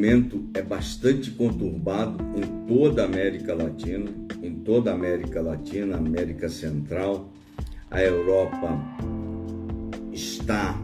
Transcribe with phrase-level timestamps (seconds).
[0.00, 4.10] momento é bastante conturbado em toda a América Latina,
[4.42, 7.30] em toda a América Latina, América Central.
[7.90, 8.80] A Europa
[10.10, 10.74] está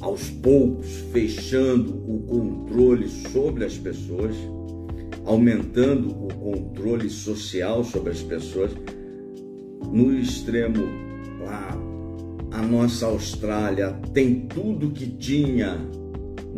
[0.00, 4.34] aos poucos fechando o controle sobre as pessoas,
[5.24, 8.72] aumentando o controle social sobre as pessoas.
[9.92, 10.88] No extremo
[11.38, 11.78] lá,
[12.50, 15.78] a nossa Austrália tem tudo que tinha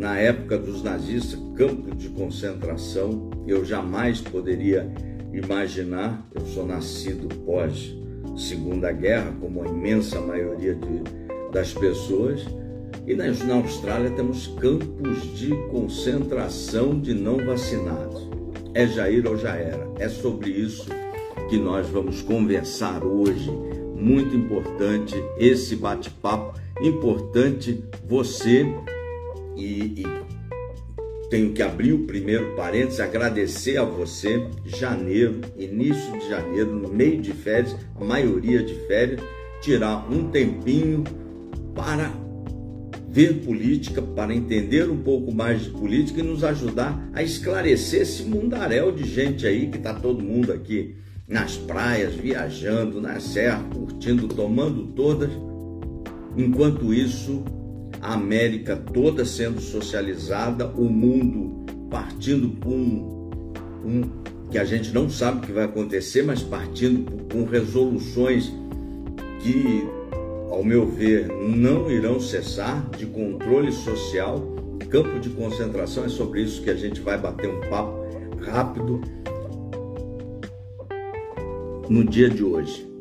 [0.03, 3.31] na época dos nazistas, campo de concentração.
[3.47, 4.93] Eu jamais poderia
[5.31, 7.95] imaginar, eu sou nascido pós
[8.37, 12.45] Segunda Guerra, como a imensa maioria de, das pessoas,
[13.07, 18.27] e na, na Austrália temos campos de concentração de não vacinados.
[18.73, 19.87] É Jair ou já era?
[19.99, 20.89] É sobre isso
[21.49, 23.49] que nós vamos conversar hoje.
[23.95, 28.65] Muito importante esse bate-papo, importante você
[29.55, 30.23] e, e
[31.29, 34.47] tenho que abrir o primeiro parênteses, agradecer a você.
[34.65, 39.19] Janeiro, início de janeiro, no meio de férias, a maioria de férias,
[39.61, 41.03] tirar um tempinho
[41.73, 42.13] para
[43.09, 48.23] ver política, para entender um pouco mais de política e nos ajudar a esclarecer esse
[48.23, 50.95] mundaréu de gente aí que está todo mundo aqui
[51.27, 55.31] nas praias, viajando, na serra, curtindo, tomando todas.
[56.37, 57.43] Enquanto isso,
[58.03, 63.29] a América toda sendo socializada, o mundo partindo um,
[63.83, 64.01] um
[64.51, 68.51] que a gente não sabe o que vai acontecer, mas partindo com resoluções
[69.41, 69.87] que
[70.53, 74.39] ao meu ver, não irão cessar de controle social.
[74.87, 78.05] Campo de concentração é sobre isso que a gente vai bater um papo
[78.39, 79.01] rápido
[81.89, 82.92] no dia de hoje.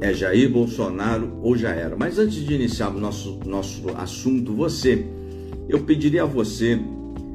[0.00, 1.96] É Jair Bolsonaro ou já era.
[1.96, 5.04] Mas antes de iniciar o nosso, nosso assunto, você,
[5.68, 6.78] eu pediria a você,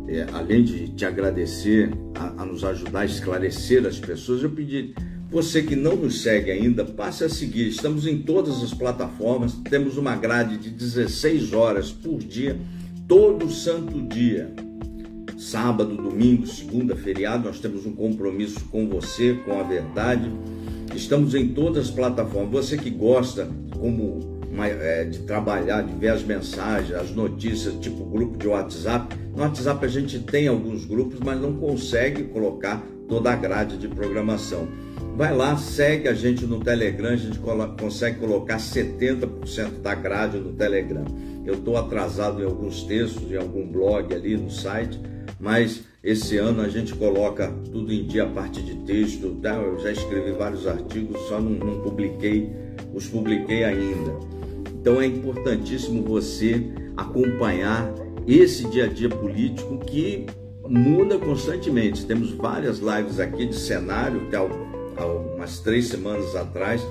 [0.08, 4.94] é, além de te agradecer, a, a nos ajudar a esclarecer as pessoas, eu pediria
[5.34, 7.68] você que não nos segue ainda, passe a seguir.
[7.68, 12.56] Estamos em todas as plataformas, temos uma grade de 16 horas por dia,
[13.08, 14.54] todo santo dia.
[15.36, 20.32] Sábado, domingo, segunda, feriado, nós temos um compromisso com você, com a verdade.
[20.96, 22.52] Estamos em todas as plataformas.
[22.52, 28.38] Você que gosta como é, de trabalhar, de ver as mensagens, as notícias, tipo grupo
[28.38, 29.16] de WhatsApp.
[29.36, 33.88] No WhatsApp a gente tem alguns grupos, mas não consegue colocar toda a grade de
[33.88, 34.68] programação.
[35.16, 37.40] Vai lá, segue a gente no Telegram, a gente
[37.80, 41.06] consegue colocar 70% da grade no Telegram.
[41.46, 45.00] Eu estou atrasado em alguns textos, em algum blog ali no site,
[45.40, 49.38] mas esse ano a gente coloca tudo em dia a parte de texto.
[49.42, 49.56] Tá?
[49.56, 52.50] Eu já escrevi vários artigos, só não, não publiquei,
[52.94, 54.12] os publiquei ainda.
[54.74, 56.62] Então é importantíssimo você
[56.98, 57.90] acompanhar
[58.28, 60.26] esse dia a dia político que
[60.68, 62.06] muda constantemente.
[62.06, 66.82] Temos várias lives aqui de cenário, até há umas três semanas atrás,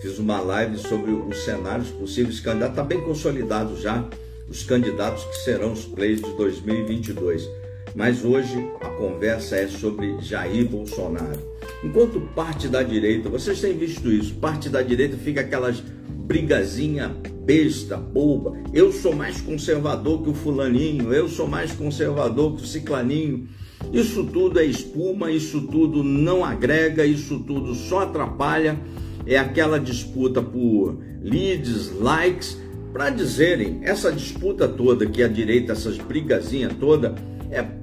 [0.00, 4.08] fiz uma live sobre os cenários possíveis candidatos, está bem consolidado já
[4.48, 7.61] os candidatos que serão os plays de 2022.
[7.94, 11.40] Mas hoje a conversa é sobre Jair Bolsonaro.
[11.84, 15.82] Enquanto parte da direita, vocês têm visto isso, parte da direita fica aquelas
[16.24, 17.14] brigazinha
[17.44, 18.56] besta, boba.
[18.72, 23.48] Eu sou mais conservador que o fulaninho, eu sou mais conservador que o ciclaninho.
[23.92, 28.78] Isso tudo é espuma, isso tudo não agrega, isso tudo só atrapalha.
[29.26, 32.56] É aquela disputa por leads, likes,
[32.92, 37.14] para dizerem essa disputa toda que a direita, essas brigazinhas toda,
[37.50, 37.81] é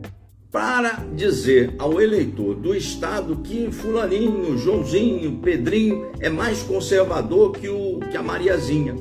[0.51, 7.99] para dizer ao eleitor do estado que fulaninho, Joãozinho, Pedrinho é mais conservador que o
[8.09, 8.95] que a Mariazinha.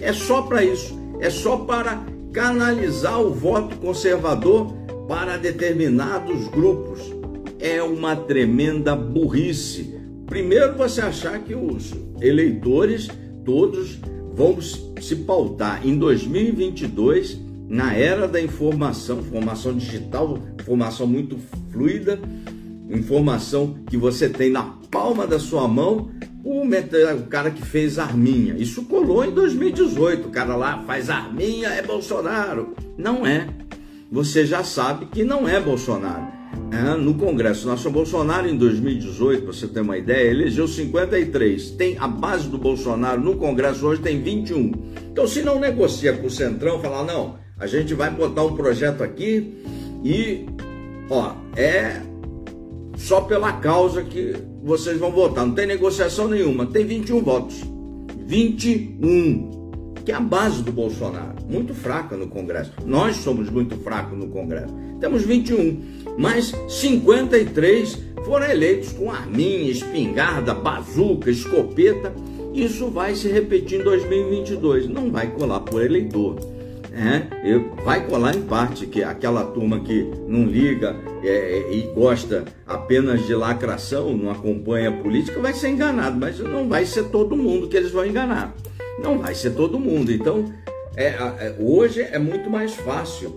[0.00, 4.72] É só para isso, é só para canalizar o voto conservador
[5.06, 7.00] para determinados grupos.
[7.58, 9.94] É uma tremenda burrice.
[10.26, 13.08] Primeiro, você achar que os eleitores
[13.44, 13.98] todos
[14.34, 17.43] vão se pautar em 2022
[17.74, 21.36] na era da informação, informação digital, informação muito
[21.72, 22.20] fluida,
[22.88, 26.08] informação que você tem na palma da sua mão.
[26.44, 30.28] O, o cara que fez arminha, isso colou em 2018.
[30.28, 32.76] O cara lá faz arminha, é Bolsonaro.
[32.96, 33.48] Não é
[34.08, 36.32] você já sabe que não é Bolsonaro.
[36.70, 41.72] É, no Congresso Nacional Bolsonaro, em 2018, para você ter uma ideia, elegeu 53.
[41.72, 44.70] Tem a base do Bolsonaro no Congresso hoje tem 21.
[45.10, 49.02] Então, se não negocia com o Centrão, falar, não, a gente vai botar um projeto
[49.02, 49.62] aqui
[50.04, 50.46] e,
[51.08, 52.00] ó, é
[52.96, 55.46] só pela causa que vocês vão votar.
[55.46, 56.66] Não tem negociação nenhuma.
[56.66, 57.62] Tem 21 votos.
[58.26, 59.62] 21.
[60.04, 62.72] que é a base do Bolsonaro, muito fraca no Congresso.
[62.84, 64.74] Nós somos muito fracos no Congresso.
[65.00, 65.80] Temos 21,
[66.18, 72.12] mas 53 foram eleitos com arminha, espingarda, bazuca, escopeta.
[72.52, 74.88] Isso vai se repetir em 2022.
[74.88, 76.38] Não vai colar por eleitor.
[76.96, 80.94] É, vai colar em parte que aquela turma que não liga
[81.24, 86.38] é, é, e gosta apenas de lacração, não acompanha a política, vai ser enganado, mas
[86.38, 88.54] não vai ser todo mundo que eles vão enganar.
[89.02, 90.12] Não vai ser todo mundo.
[90.12, 90.44] Então,
[90.94, 93.34] é, é, hoje é muito mais fácil,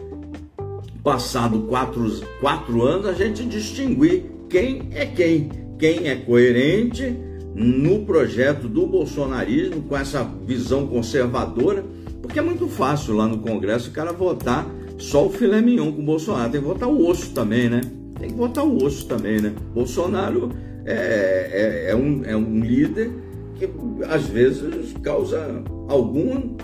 [1.03, 2.05] passado quatro,
[2.39, 5.49] quatro anos, a gente distinguir quem é quem.
[5.79, 7.15] Quem é coerente
[7.55, 11.83] no projeto do bolsonarismo, com essa visão conservadora,
[12.27, 16.01] porque é muito fácil lá no Congresso o cara votar só o filé mignon com
[16.01, 16.51] o Bolsonaro.
[16.51, 17.81] Tem que votar o osso também, né?
[18.19, 19.53] Tem que votar o osso também, né?
[19.73, 20.51] Bolsonaro
[20.85, 23.11] é, é, é um, é um líder
[23.55, 23.69] que
[24.09, 26.55] às vezes causa algum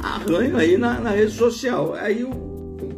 [0.00, 1.94] arranho aí na, na rede social.
[1.94, 2.30] Aí o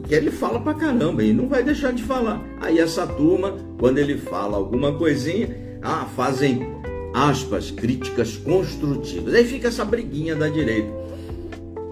[0.07, 2.45] que ele fala pra caramba e não vai deixar de falar.
[2.61, 6.67] Aí essa turma, quando ele fala alguma coisinha, ah, fazem
[7.15, 9.33] aspas, críticas construtivas.
[9.33, 11.00] Aí fica essa briguinha da direita.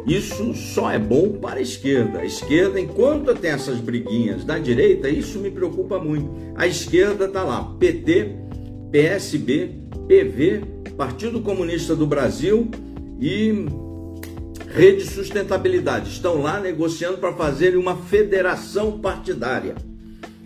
[0.09, 2.21] Isso só é bom para a esquerda.
[2.21, 6.31] A esquerda, enquanto tem essas briguinhas da direita, isso me preocupa muito.
[6.57, 8.35] A esquerda está lá, PT,
[8.91, 9.71] PSB,
[10.09, 10.63] PV,
[10.97, 12.71] Partido Comunista do Brasil
[13.21, 13.67] e
[14.75, 16.11] Rede Sustentabilidade.
[16.11, 19.75] Estão lá negociando para fazerem uma federação partidária.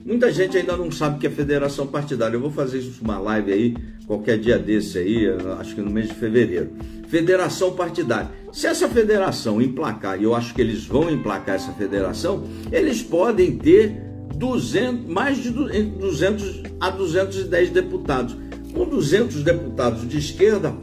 [0.04, 2.37] Muita gente ainda não sabe que é federação partidária.
[2.37, 3.76] Eu vou fazer isso uma live aí,
[4.06, 5.26] qualquer dia desse aí,
[5.58, 6.72] acho que no mês de fevereiro.
[7.08, 8.31] Federação partidária.
[8.52, 13.56] Se essa federação emplacar, e eu acho que eles vão emplacar essa federação, eles podem
[13.56, 13.96] ter
[14.34, 18.37] 200, mais de 200 a 210 deputados
[18.72, 20.75] com 200 deputados de esquerda,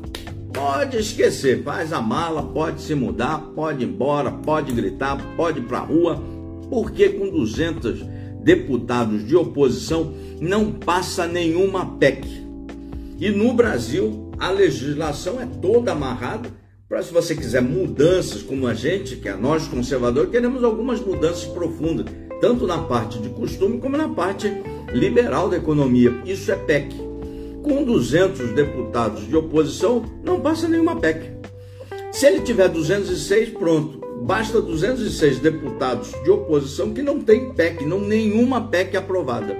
[0.53, 5.63] pode esquecer, faz a mala, pode se mudar, pode ir embora, pode gritar, pode ir
[5.63, 6.21] para rua,
[6.69, 8.05] porque com 200
[8.49, 10.11] deputados de oposição
[10.41, 12.27] não passa nenhuma PEC.
[13.19, 16.49] E no Brasil a legislação é toda amarrada
[16.87, 21.45] para se você quiser mudanças como a gente, que é nós conservadores, queremos algumas mudanças
[21.45, 22.07] profundas,
[22.41, 24.51] tanto na parte de costume como na parte
[24.91, 26.11] liberal da economia.
[26.25, 26.95] Isso é PEC
[27.61, 31.33] com 200 deputados de oposição, não passa nenhuma PEC.
[32.11, 33.98] Se ele tiver 206, pronto.
[34.21, 39.57] Basta 206 deputados de oposição que não tem PEC, não nenhuma PEC aprovada.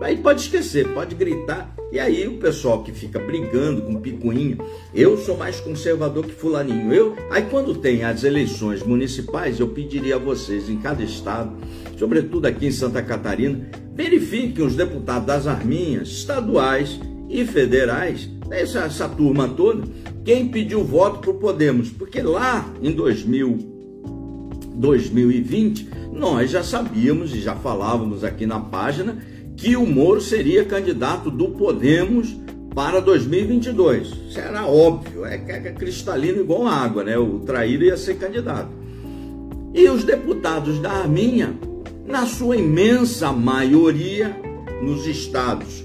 [0.00, 1.74] Aí pode esquecer, pode gritar.
[1.90, 4.58] E aí o pessoal que fica brigando com picuinha,
[4.94, 6.92] eu sou mais conservador que fulaninho.
[6.92, 11.56] Eu, aí quando tem as eleições municipais, eu pediria a vocês em cada estado,
[11.98, 19.08] sobretudo aqui em Santa Catarina, verifiquem os deputados das arminhas estaduais e federais, essa, essa
[19.08, 19.82] turma toda,
[20.24, 21.90] quem pediu voto para o Podemos?
[21.90, 23.77] Porque lá em 2000,
[24.78, 29.18] 2020, nós já sabíamos e já falávamos aqui na página
[29.56, 32.36] que o Moro seria candidato do Podemos
[32.74, 34.08] para 2022.
[34.28, 37.18] Isso era óbvio, é, é cristalino igual água, né?
[37.18, 38.70] O traíra ia ser candidato.
[39.74, 41.54] E os deputados da Arminha,
[42.06, 44.34] na sua imensa maioria,
[44.80, 45.82] nos estados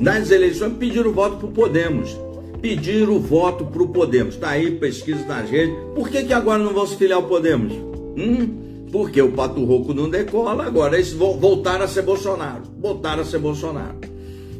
[0.00, 2.18] nas eleições pediram voto para o Podemos.
[2.62, 4.34] Pediram voto para o Podemos.
[4.34, 5.74] Está aí, pesquisa nas redes.
[5.94, 7.89] Por que, que agora não vão se filiar ao Podemos?
[8.16, 8.88] Hum?
[8.90, 12.62] Porque o Pato Rouco não decola, agora eles voltaram a ser Bolsonaro.
[12.78, 13.98] Voltaram a ser Bolsonaro.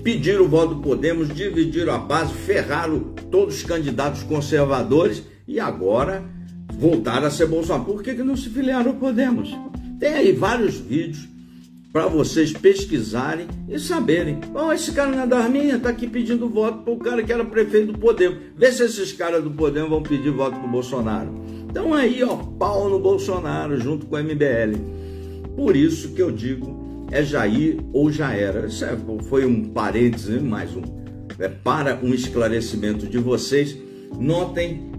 [0.03, 6.25] Pediram o voto do Podemos, dividiram a base, ferraram todos os candidatos conservadores e agora
[6.73, 7.85] voltaram a ser Bolsonaro.
[7.85, 9.55] Por que, que não se filiaram ao Podemos?
[9.99, 11.29] Tem aí vários vídeos
[11.93, 14.39] para vocês pesquisarem e saberem.
[14.55, 17.93] Oh, esse cara não é está aqui pedindo voto para o cara que era prefeito
[17.93, 18.39] do Podemos.
[18.57, 21.50] Vê se esses caras do Podemos vão pedir voto para o Bolsonaro.
[21.71, 24.77] Então aí, ó, pau no Bolsonaro junto com o MBL.
[25.55, 28.67] Por isso que eu digo, é Jair ou já era.
[28.67, 28.99] Isso é,
[29.29, 30.83] foi um parêntese, mais um.
[31.39, 33.77] É, para um esclarecimento de vocês,
[34.19, 34.91] notem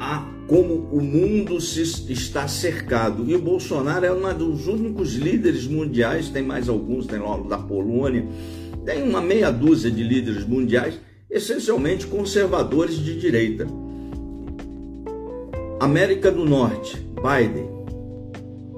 [0.00, 3.24] a como o mundo se está cercado.
[3.28, 7.58] E o Bolsonaro é um dos únicos líderes mundiais, tem mais alguns, tem lá da
[7.58, 8.26] Polônia,
[8.84, 10.98] tem uma meia dúzia de líderes mundiais,
[11.30, 13.66] essencialmente conservadores de direita.
[15.80, 17.68] América do Norte, Biden.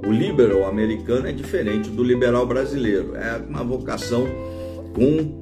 [0.06, 3.14] O liberal americano é diferente do liberal brasileiro.
[3.16, 4.26] É uma vocação
[4.94, 5.40] com,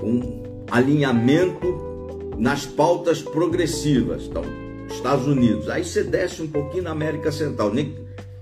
[0.00, 4.24] com alinhamento nas pautas progressivas.
[4.24, 4.42] Então,
[4.88, 5.68] Estados Unidos.
[5.68, 7.72] Aí você desce um pouquinho na América Central.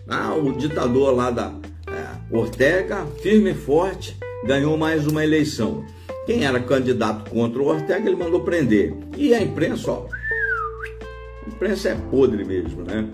[0.08, 1.52] Ah, o ditador lá da
[1.88, 5.84] é, Ortega, firme e forte, ganhou mais uma eleição.
[6.24, 8.94] Quem era candidato contra o Ortega, ele mandou prender.
[9.16, 10.06] E a imprensa, ó,
[11.46, 13.08] imprensa é podre mesmo, né?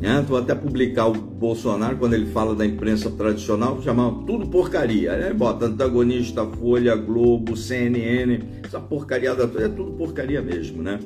[0.00, 0.24] Né?
[0.26, 5.16] Vou até publicar o Bolsonaro, quando ele fala da imprensa tradicional, chamar tudo porcaria.
[5.16, 5.32] Né?
[5.32, 10.98] Bota antagonista, Folha, Globo, CNN, essa porcaria da é tudo porcaria mesmo, né?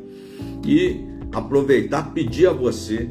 [0.66, 3.08] E aproveitar, pedir a você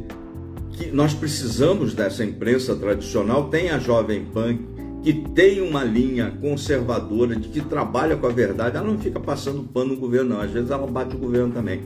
[0.71, 4.57] que nós precisamos dessa imprensa tradicional, tem a Jovem Pan,
[5.01, 9.63] que tem uma linha conservadora, de que trabalha com a verdade, ela não fica passando
[9.63, 10.41] pano no governo, não.
[10.41, 11.81] Às vezes ela bate o governo também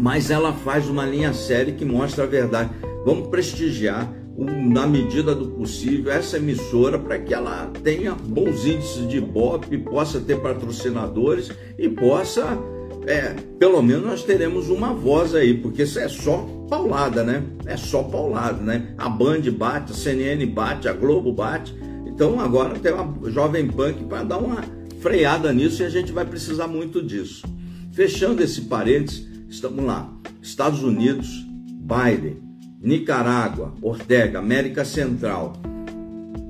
[0.00, 2.70] mas ela faz uma linha séria que mostra a verdade.
[3.04, 9.20] Vamos prestigiar, na medida do possível, essa emissora para que ela tenha bons índices de
[9.20, 12.58] BOP, possa ter patrocinadores e possa,
[13.06, 17.42] é, pelo menos nós teremos uma voz aí, porque isso é só paulada, né?
[17.66, 18.94] É só paulada, né?
[18.96, 21.74] A Band bate, a CNN bate, a Globo bate.
[22.06, 24.64] Então agora tem uma Jovem Punk para dar uma
[25.00, 27.44] freada nisso e a gente vai precisar muito disso.
[27.92, 30.08] Fechando esse parênteses, Estamos lá.
[30.40, 31.44] Estados Unidos,
[31.82, 32.36] Biden,
[32.80, 35.54] Nicarágua, Ortega, América Central,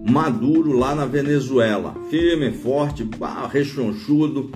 [0.07, 3.09] Maduro lá na Venezuela, firme, forte,
[3.51, 4.51] rechonchudo.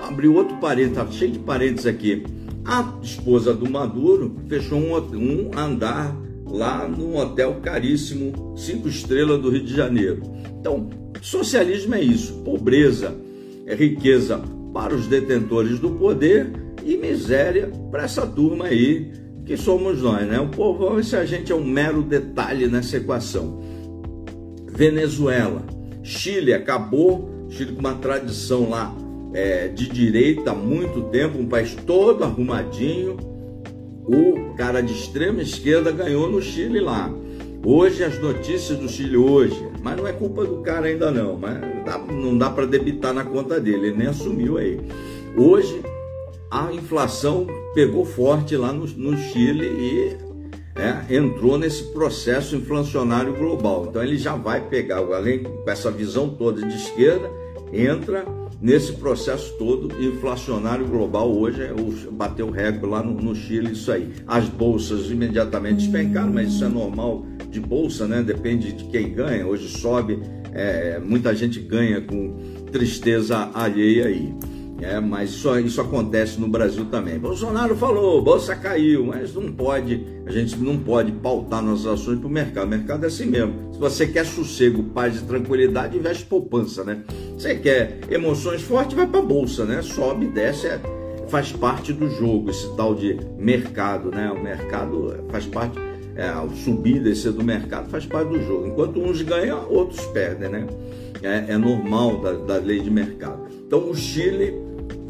[0.00, 2.22] Abriu outro parênteses, tá cheio de parênteses aqui.
[2.64, 6.16] A esposa do Maduro fechou um, um andar
[6.46, 10.22] lá num hotel caríssimo, cinco estrelas do Rio de Janeiro.
[10.60, 10.88] Então,
[11.20, 13.16] socialismo é isso: pobreza,
[13.66, 14.40] é riqueza
[14.72, 16.52] para os detentores do poder
[16.84, 19.12] e miséria para essa turma aí
[19.44, 20.38] que somos nós, né?
[20.38, 23.60] O povão, se a gente é um mero detalhe nessa equação.
[24.70, 25.62] Venezuela,
[26.02, 28.94] Chile acabou, Chile com uma tradição lá
[29.34, 33.16] é, de direita há muito tempo, um país todo arrumadinho.
[34.06, 37.12] O cara de extrema esquerda ganhou no Chile lá.
[37.64, 41.58] Hoje as notícias do Chile hoje, mas não é culpa do cara ainda não, mas
[42.10, 44.80] não dá para debitar na conta dele, ele nem assumiu aí.
[45.36, 45.82] Hoje
[46.50, 50.30] a inflação pegou forte lá no, no Chile e
[50.74, 53.86] é, entrou nesse processo inflacionário global.
[53.88, 57.30] Então ele já vai pegar, além com essa visão toda de esquerda,
[57.72, 58.24] entra
[58.60, 61.30] nesse processo todo inflacionário global.
[61.30, 61.74] Hoje é
[62.10, 64.12] bateu recorde lá no, no, Chile, isso aí.
[64.26, 68.22] As bolsas imediatamente despencaram, mas isso é normal de bolsa, né?
[68.22, 69.46] Depende de quem ganha.
[69.46, 70.20] Hoje sobe,
[70.52, 72.36] é, muita gente ganha com
[72.72, 74.34] tristeza alheia aí.
[74.82, 77.18] É, mas isso, isso acontece no Brasil também.
[77.18, 82.26] Bolsonaro falou, bolsa caiu, mas não pode, a gente não pode pautar nossas ações para
[82.26, 82.66] o mercado.
[82.66, 83.54] O mercado é assim mesmo.
[83.72, 87.02] Se você quer sossego, paz e tranquilidade, investe poupança, né?
[87.34, 89.82] Você quer emoções fortes, vai para a bolsa, né?
[89.82, 90.80] Sobe, desce, é,
[91.28, 94.30] faz parte do jogo, esse tal de mercado, né?
[94.30, 95.78] O mercado faz parte,
[96.16, 96.32] é,
[96.64, 98.66] subir e descer do mercado faz parte do jogo.
[98.66, 100.66] Enquanto uns ganham, outros perdem, né?
[101.22, 103.40] É, é normal da, da lei de mercado.
[103.66, 104.54] Então o Chile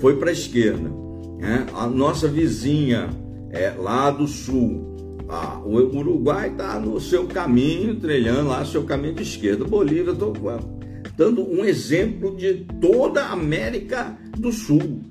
[0.01, 0.91] foi para a esquerda.
[1.39, 1.67] Né?
[1.75, 3.09] A nossa vizinha
[3.51, 4.91] é lá do sul,
[5.33, 9.65] ah, o Uruguai está no seu caminho, trilhando lá seu caminho de esquerda.
[9.65, 10.35] Bolívia, estou
[11.17, 15.03] dando um exemplo de toda a América do Sul.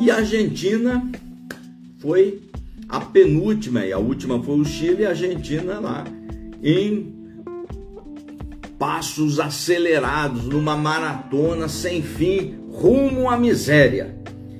[0.00, 1.06] E a Argentina
[1.98, 2.40] foi
[2.88, 6.04] a penúltima, e a última foi o Chile e a Argentina lá
[6.62, 7.14] em
[8.78, 14.15] passos acelerados, numa maratona sem fim, rumo à miséria.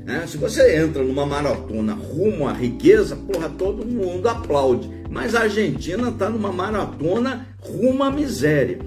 [0.06, 0.24] Né?
[0.28, 4.88] Se você entra numa maratona rumo à riqueza, porra, todo mundo aplaude.
[5.10, 8.78] Mas a Argentina está numa maratona rumo à miséria.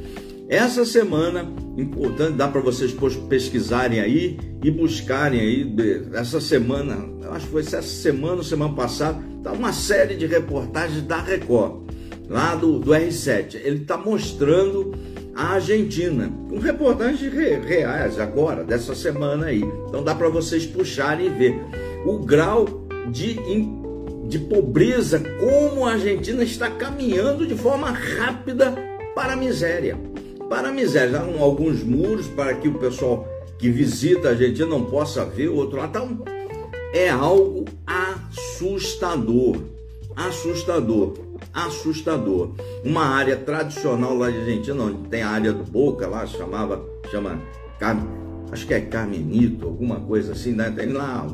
[0.47, 1.45] Essa semana,
[1.77, 2.95] importante, dá para vocês
[3.27, 5.75] pesquisarem aí e buscarem aí,
[6.13, 6.97] essa semana,
[7.31, 11.83] acho que foi essa semana ou semana passada, tá uma série de reportagens da Record,
[12.29, 13.55] lá do, do R7.
[13.55, 14.95] Ele está mostrando
[15.39, 19.63] a Argentina, com reportagens reais agora, dessa semana aí.
[19.87, 21.61] Então dá para vocês puxarem e ver
[22.05, 22.65] o grau
[23.09, 23.35] de,
[24.27, 28.75] de pobreza, como a Argentina está caminhando de forma rápida
[29.15, 29.97] para a miséria.
[30.49, 33.25] Para a miséria, há alguns muros para que o pessoal
[33.57, 35.89] que visita a Argentina não possa ver o outro lado.
[35.89, 36.25] Então,
[36.93, 39.55] é algo assustador,
[40.27, 42.51] assustador assustador.
[42.83, 47.41] Uma área tradicional lá de Argentina, onde tem a área do Boca lá, chamava, chama,
[48.51, 50.71] acho que é Carmenito, alguma coisa assim, né?
[50.75, 51.27] tem lá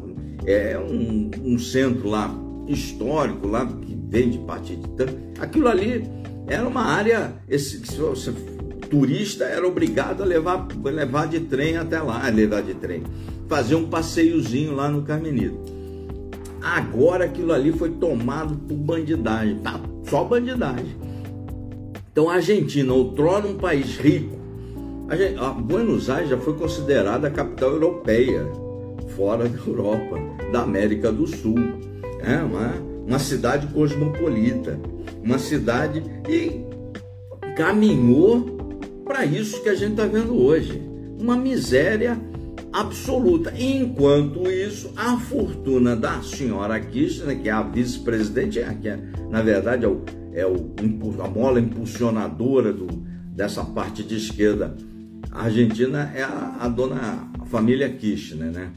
[0.45, 2.33] é um, um centro lá
[2.67, 5.15] histórico lá que vem de partir de tanto.
[5.39, 6.07] Aquilo ali
[6.47, 8.31] era uma área, esse, se você
[8.89, 13.03] turista era obrigado a levar, levar de trem até lá, levar de trem,
[13.47, 15.74] fazer um passeiozinho lá no Carmenito.
[16.65, 20.97] Agora aquilo ali foi tomado por bandidagem, tá só bandidagem.
[22.11, 24.35] Então a Argentina, outrora um país rico,
[25.39, 28.47] a, Buenos Aires já foi considerada a capital europeia,
[29.15, 30.17] fora da Europa,
[30.51, 31.55] da América do Sul.
[32.19, 34.79] É uma uma cidade cosmopolita,
[35.23, 36.65] uma cidade e
[37.55, 38.41] caminhou
[39.05, 40.81] para isso que a gente está vendo hoje,
[41.19, 42.19] uma miséria
[42.75, 43.53] absoluta.
[43.57, 49.41] Enquanto isso, a fortuna da senhora Kirchner, que é a vice-presidente, é, que é, na
[49.41, 50.03] verdade é, o,
[50.33, 50.73] é o,
[51.23, 52.87] a mola impulsionadora do,
[53.33, 54.75] dessa parte de esquerda
[55.31, 58.71] argentina, é a, a dona a família Kirchner, né?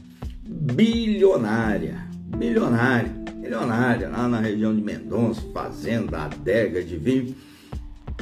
[0.45, 7.35] Bilionária, bilionária, bilionária, lá na região de Mendonça, fazenda, adega de vinho.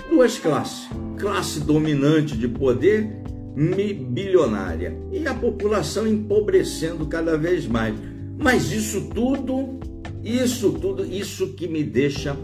[0.10, 3.26] Duas classes, classe dominante de poder
[3.57, 7.95] bilionária e a população empobrecendo cada vez mais.
[8.37, 9.79] Mas isso tudo,
[10.23, 12.37] isso tudo, isso que me deixa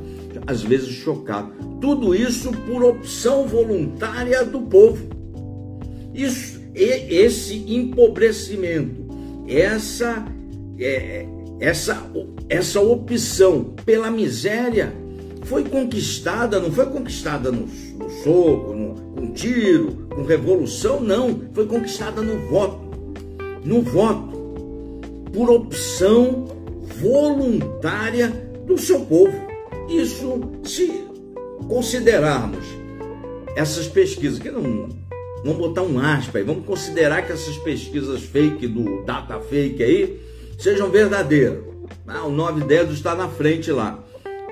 [0.47, 1.51] às vezes chocado.
[1.79, 5.07] Tudo isso por opção voluntária do povo.
[6.13, 9.05] Isso, esse empobrecimento,
[9.47, 10.25] essa,
[10.79, 11.27] é,
[11.59, 12.09] essa,
[12.49, 14.91] essa opção pela miséria
[15.43, 21.41] foi conquistada, não foi conquistada no, no soco, no, com tiro, com revolução, não.
[21.53, 22.81] Foi conquistada no voto.
[23.63, 24.33] No voto.
[25.31, 26.45] Por opção
[26.99, 28.27] voluntária
[28.67, 29.33] do seu povo.
[29.89, 31.05] Isso, se
[31.67, 32.65] considerarmos
[33.55, 34.89] essas pesquisas, que não.
[35.43, 40.21] Vamos botar um aspa aí, vamos considerar que essas pesquisas fake, do data fake aí,
[40.57, 41.63] sejam verdadeiras.
[42.07, 44.03] Ah, o 910 está na frente lá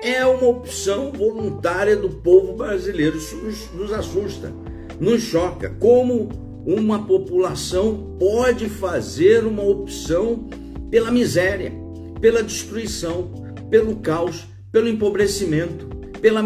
[0.02, 3.16] é uma opção voluntária do povo brasileiro.
[3.16, 4.52] Isso nos, nos assusta,
[5.00, 5.70] nos choca.
[5.78, 6.28] Como
[6.66, 10.48] uma população pode fazer uma opção
[10.90, 11.72] pela miséria,
[12.20, 13.32] pela destruição,
[13.70, 15.86] pelo caos, pelo empobrecimento,
[16.20, 16.42] pela.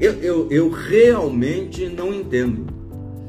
[0.00, 2.66] Eu, eu, eu realmente não entendo.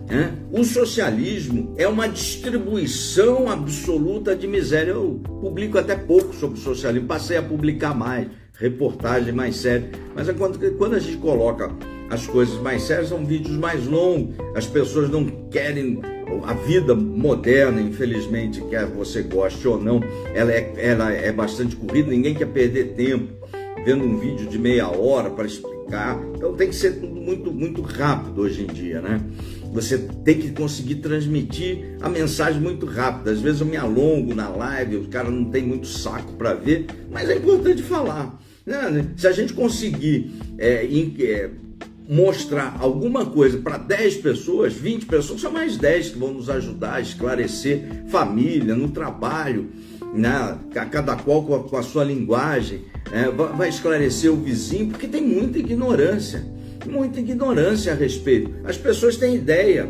[0.09, 0.35] Né?
[0.51, 4.91] O socialismo é uma distribuição absoluta de miséria.
[4.91, 8.27] Eu publico até pouco sobre o socialismo, passei a publicar mais
[8.61, 9.89] reportagem mais séria.
[10.15, 11.71] Mas é quando, a gente coloca
[12.09, 15.99] as coisas mais sérias, são vídeos mais longos, as pessoas não querem.
[16.45, 19.99] A vida moderna, infelizmente, quer você goste ou não,
[20.33, 23.33] ela é, ela é bastante corrida, ninguém quer perder tempo
[23.83, 26.17] vendo um vídeo de meia hora para explicar.
[26.33, 29.19] Então tem que ser tudo muito, muito rápido hoje em dia, né?
[29.73, 33.29] Você tem que conseguir transmitir a mensagem muito rápido.
[33.29, 36.85] Às vezes eu me alongo na live, o cara não tem muito saco para ver,
[37.09, 38.39] mas é importante falar.
[38.65, 39.07] Né?
[39.17, 41.49] Se a gente conseguir é, é,
[42.07, 46.95] mostrar alguma coisa para 10 pessoas, 20 pessoas, são mais 10 que vão nos ajudar
[46.95, 49.69] a esclarecer família, no trabalho,
[50.13, 50.57] né?
[50.91, 53.29] cada qual com a, com a sua linguagem, né?
[53.55, 56.45] vai esclarecer o vizinho, porque tem muita ignorância,
[56.85, 58.51] muita ignorância a respeito.
[58.63, 59.89] As pessoas têm ideia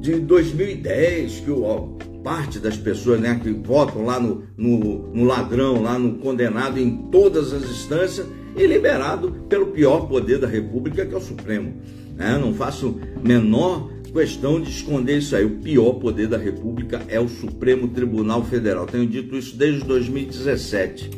[0.00, 1.96] de 2010 que o
[2.28, 6.94] parte das pessoas né, que votam lá no, no, no ladrão, lá no condenado em
[7.10, 11.80] todas as instâncias e liberado pelo pior poder da República, que é o Supremo.
[12.18, 15.46] É, não faço menor questão de esconder isso aí.
[15.46, 18.84] O pior poder da República é o Supremo Tribunal Federal.
[18.84, 21.10] Tenho dito isso desde 2017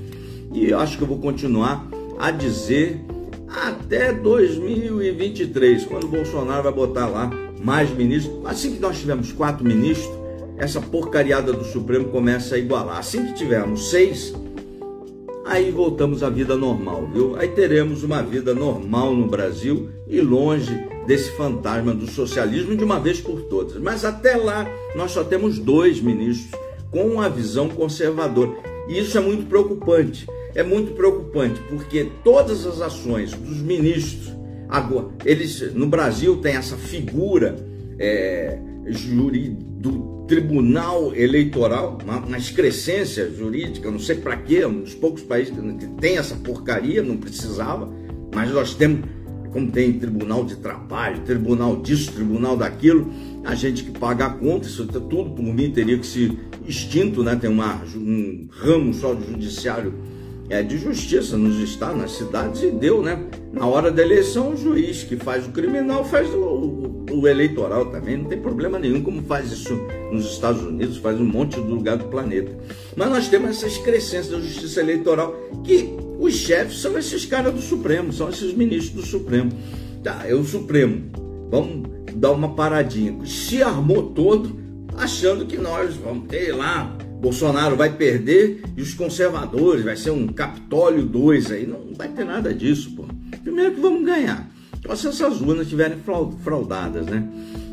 [0.55, 1.89] e acho que eu vou continuar
[2.21, 3.01] a dizer
[3.49, 7.29] até 2023, quando o Bolsonaro vai botar lá
[7.61, 8.47] mais ministros.
[8.47, 10.20] Assim que nós tivemos quatro ministros,
[10.61, 12.99] essa porcariada do Supremo começa a igualar.
[12.99, 14.35] Assim que tivermos seis,
[15.47, 17.35] aí voltamos à vida normal, viu?
[17.37, 20.71] Aí teremos uma vida normal no Brasil e longe
[21.07, 23.81] desse fantasma do socialismo de uma vez por todas.
[23.81, 26.51] Mas até lá, nós só temos dois ministros
[26.91, 28.53] com uma visão conservadora.
[28.87, 30.27] E isso é muito preocupante.
[30.55, 34.31] É muito preocupante porque todas as ações dos ministros,
[34.69, 37.57] agora, eles no Brasil tem essa figura
[37.99, 38.59] é,
[39.81, 45.55] do Tribunal Eleitoral, uma, uma excrescência jurídica, não sei para quê, um dos poucos países
[45.57, 47.91] que tem essa porcaria, não precisava,
[48.35, 49.09] mas nós temos,
[49.51, 53.11] como tem tribunal de trabalho, tribunal disso, tribunal daquilo,
[53.43, 56.39] a gente que paga a conta, isso tudo por mim teria que ser
[56.69, 57.35] extinto, né?
[57.35, 59.95] Tem uma, um ramo só do judiciário
[60.51, 63.19] é, de justiça nos estados, nas cidades, e deu, né?
[63.51, 66.39] Na hora da eleição, o juiz que faz o criminal faz o,
[67.13, 69.75] o, eleitoral também, não tem problema nenhum, como faz isso
[70.11, 72.57] nos Estados Unidos, faz um monte de lugar do planeta.
[72.97, 77.61] Mas nós temos essas crescências da justiça eleitoral, que os chefes são esses caras do
[77.61, 79.51] Supremo, são esses ministros do Supremo.
[80.03, 81.11] Tá, é o Supremo,
[81.51, 83.25] vamos dar uma paradinha.
[83.27, 84.59] Se armou todo,
[84.97, 90.27] achando que nós vamos ter lá Bolsonaro vai perder e os conservadores, vai ser um
[90.29, 91.67] Capitólio 2 aí.
[91.67, 93.05] Não vai ter nada disso, pô.
[93.43, 94.50] Primeiro que vamos ganhar.
[94.91, 95.99] Só se essas urnas estiverem
[96.43, 97.23] fraudadas, né?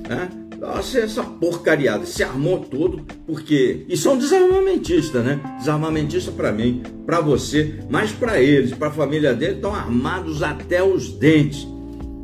[0.07, 0.57] É?
[0.59, 3.85] Nossa, essa porcariada se armou todo, porque.
[3.89, 5.39] E são desarmamentistas, né?
[5.57, 10.83] Desarmamentista para mim, para você, mas para eles, para a família dele, estão armados até
[10.83, 11.67] os dentes.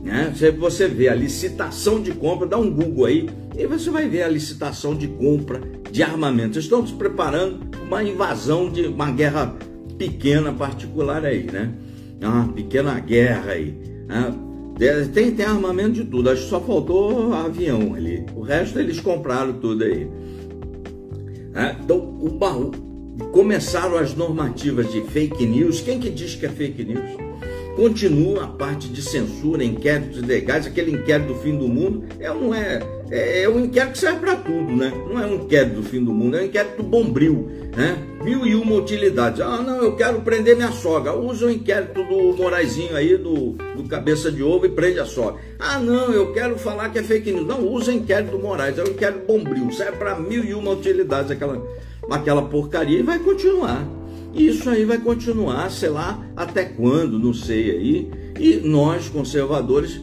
[0.04, 0.32] Né?
[0.60, 4.28] Você vê a licitação de compra, dá um Google aí, e você vai ver a
[4.28, 5.60] licitação de compra
[5.92, 6.60] de armamento.
[6.60, 9.56] Estão se preparando para uma invasão de uma guerra
[9.98, 11.72] pequena, particular aí, né?
[12.22, 13.76] Uma pequena guerra aí.
[14.08, 14.34] Né?
[15.14, 18.26] Tem, tem armamento de tudo, acho que só faltou avião ali.
[18.36, 20.08] O resto eles compraram tudo aí.
[21.54, 22.72] É, então, o baú,
[23.32, 25.82] começaram as normativas de fake news.
[25.82, 27.23] Quem que diz que é fake news?
[27.76, 32.54] Continua a parte de censura, inquéritos legais, aquele inquérito do fim do mundo, é, não
[32.54, 34.94] é, é, é um inquérito que serve para tudo, né?
[35.10, 37.98] Não é um inquérito do fim do mundo, é um inquérito bombril, né?
[38.24, 39.42] Mil e uma utilidades.
[39.42, 41.14] Ah, não, eu quero prender minha sogra.
[41.14, 45.42] Usa o inquérito do Moraizinho aí, do, do cabeça de ovo e prende a sogra.
[45.58, 47.48] Ah, não, eu quero falar que é fake news.
[47.48, 49.72] Não, usa o inquérito do Moraes, é o inquérito bombril.
[49.72, 51.62] Serve para mil e uma utilidades aquela,
[52.10, 53.84] aquela porcaria e vai continuar.
[54.34, 58.12] E isso aí vai continuar, sei lá, até quando, não sei aí.
[58.40, 60.02] E nós, conservadores,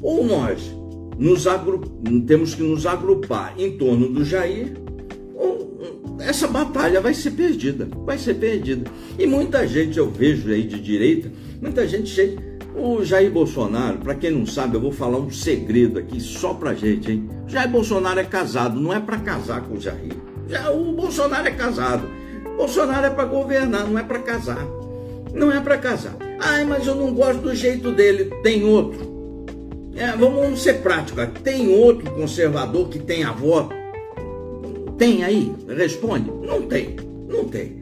[0.00, 0.60] ou nós
[1.18, 1.44] nos
[2.26, 4.74] temos que nos agrupar em torno do Jair,
[5.34, 8.88] ou essa batalha vai ser perdida, vai ser perdida.
[9.18, 12.46] E muita gente eu vejo aí de direita, muita gente chega.
[12.76, 16.74] O Jair Bolsonaro, para quem não sabe, eu vou falar um segredo aqui só pra
[16.74, 17.28] gente, hein?
[17.44, 20.12] O Jair Bolsonaro é casado, não é para casar com o Jair.
[20.46, 22.08] Já o Bolsonaro é casado.
[22.58, 24.66] Bolsonaro é para governar, não é para casar.
[25.32, 26.16] Não é para casar.
[26.40, 28.32] Ai, mas eu não gosto do jeito dele.
[28.42, 29.46] Tem outro.
[29.94, 31.24] É, vamos ser práticos.
[31.44, 33.68] Tem outro conservador que tem avó?
[34.98, 35.54] Tem aí?
[35.68, 36.32] Responde.
[36.44, 36.96] Não tem.
[37.28, 37.78] Não tem.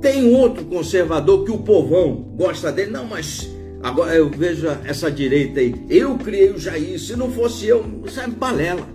[0.00, 2.92] Tem outro conservador que o povão gosta dele?
[2.92, 3.50] Não, mas
[3.82, 5.74] agora eu vejo essa direita aí.
[5.90, 7.00] Eu criei o Jair.
[7.00, 8.86] Se não fosse eu, isso é balela.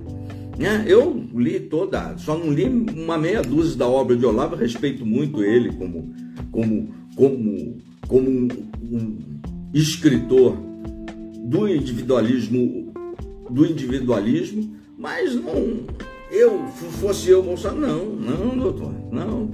[0.57, 0.85] Né?
[0.87, 5.43] Eu li toda, só não li uma meia dúzia da obra de Olavo, respeito muito
[5.43, 6.13] ele como,
[6.51, 8.47] como, como, como um,
[8.81, 9.17] um
[9.73, 10.57] escritor
[11.45, 12.93] do individualismo,
[13.49, 15.81] do individualismo, mas não,
[16.31, 16.65] eu
[16.99, 19.51] fosse eu Bolsonaro, não, não, doutor, não.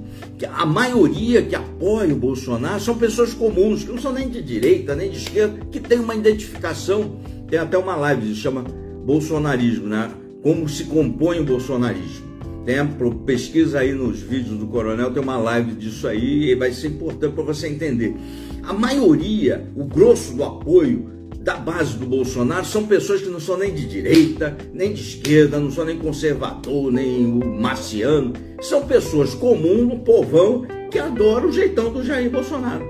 [0.54, 4.94] A maioria que apoia o Bolsonaro são pessoas comuns, que não são nem de direita,
[4.94, 7.20] nem de esquerda, que tem uma identificação.
[7.48, 8.64] Tem até uma live que se chama
[9.04, 10.10] Bolsonarismo, né?
[10.42, 12.32] Como se compõe o bolsonarismo.
[12.64, 12.88] Tem a
[13.26, 17.34] pesquisa aí nos vídeos do Coronel, tem uma live disso aí e vai ser importante
[17.34, 18.14] para você entender.
[18.62, 23.58] A maioria, o grosso do apoio da base do Bolsonaro são pessoas que não são
[23.58, 28.32] nem de direita, nem de esquerda, não são nem conservador, nem o marciano.
[28.60, 32.84] São pessoas comuns, um povão, que adoram o jeitão do Jair Bolsonaro.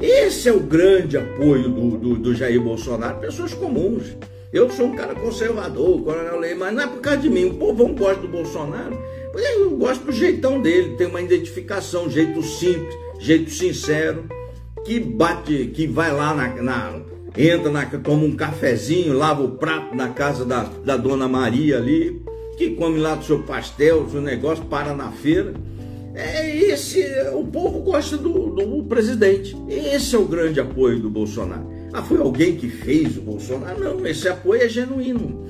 [0.00, 4.16] Esse é o grande apoio do, do, do Jair Bolsonaro, pessoas comuns.
[4.52, 7.46] Eu sou um cara conservador, o Coronel Lei, mas não é por causa de mim.
[7.46, 8.98] O povão gosta do Bolsonaro.
[9.34, 14.24] Eu gosto do jeitão dele, tem uma identificação, jeito simples, jeito sincero,
[14.84, 17.00] que bate, que vai lá na, na
[17.34, 22.22] entra na, toma um cafezinho, lava o prato na casa da, da dona Maria ali,
[22.58, 25.54] que come lá do seu pastel, seu negócio, para na feira.
[26.14, 29.56] É esse, o povo gosta do, do presidente.
[29.66, 31.66] Esse é o grande apoio do Bolsonaro.
[31.92, 33.78] Ah, foi alguém que fez o Bolsonaro?
[33.78, 35.44] Não, esse apoio é genuíno.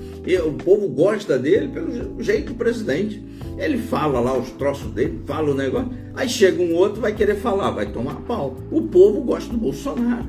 [0.44, 3.22] O povo gosta dele pelo jeito do presidente.
[3.56, 5.90] Ele fala lá os troços dele, fala o negócio.
[6.14, 8.56] Aí chega um outro, vai querer falar, vai tomar pau.
[8.70, 10.26] O povo gosta do Bolsonaro.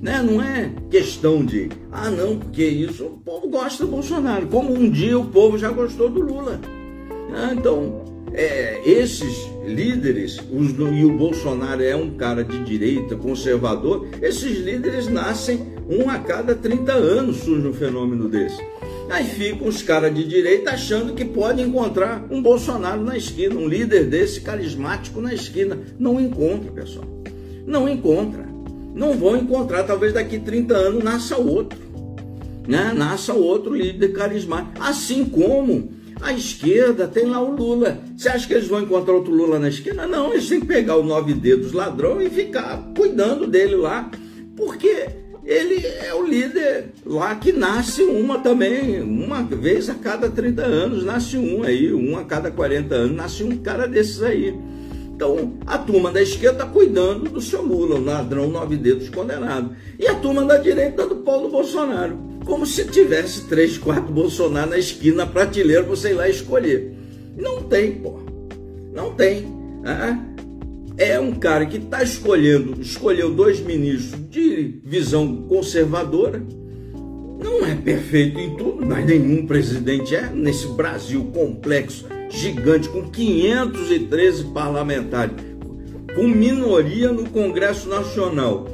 [0.00, 0.22] Né?
[0.22, 4.46] Não é questão de, ah, não, porque isso, o povo gosta do Bolsonaro.
[4.46, 6.60] Como um dia o povo já gostou do Lula.
[7.34, 14.08] Ah, então, é, esses líderes, os, e o Bolsonaro é um cara de direita, conservador,
[14.22, 18.60] esses líderes nascem um a cada 30 anos, surge um fenômeno desse.
[19.10, 23.66] Aí ficam os caras de direita achando que podem encontrar um Bolsonaro na esquina, um
[23.66, 25.78] líder desse carismático na esquina.
[25.98, 27.06] Não encontra, pessoal.
[27.66, 28.46] Não encontra.
[28.94, 31.78] Não vão encontrar, talvez daqui 30 anos nasça outro.
[32.66, 32.92] Né?
[32.94, 34.72] Nasça outro líder carismático.
[34.78, 35.88] Assim como
[36.20, 37.98] a esquerda tem lá o Lula.
[38.16, 40.06] Você acha que eles vão encontrar outro Lula na esquina?
[40.06, 44.10] Não, eles têm que pegar o nove dedos ladrão e ficar cuidando dele lá,
[44.56, 45.08] porque
[45.44, 51.04] ele é o líder lá que nasce uma também, uma vez a cada 30 anos,
[51.04, 54.54] nasce um aí, um a cada 40 anos, nasce um cara desses aí.
[55.14, 59.74] Então, a turma da esquerda está cuidando do seu Lula, o ladrão nove dedos condenado.
[59.98, 64.78] E a turma da direita do Paulo Bolsonaro como se tivesse três, quatro Bolsonaro na
[64.78, 66.94] esquina, na prateleira, você ir lá escolher.
[67.36, 68.20] Não tem, pô.
[68.90, 69.46] Não tem.
[70.96, 76.42] É um cara que está escolhendo, escolheu dois ministros de visão conservadora,
[77.38, 84.44] não é perfeito em tudo, mas nenhum presidente é nesse Brasil complexo, gigante, com 513
[84.46, 85.36] parlamentares,
[86.16, 88.66] com minoria no Congresso Nacional,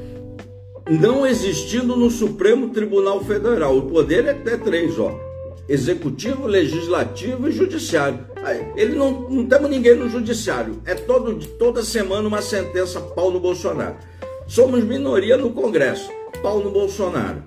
[0.88, 3.76] não existindo no Supremo Tribunal Federal.
[3.76, 5.18] O poder é até três, ó.
[5.68, 8.20] Executivo, Legislativo e Judiciário.
[8.76, 10.82] Ele não, não temos ninguém no Judiciário.
[10.84, 13.96] É todo, toda semana uma sentença pau no Bolsonaro.
[14.46, 16.10] Somos minoria no Congresso.
[16.42, 17.42] Pau no Bolsonaro.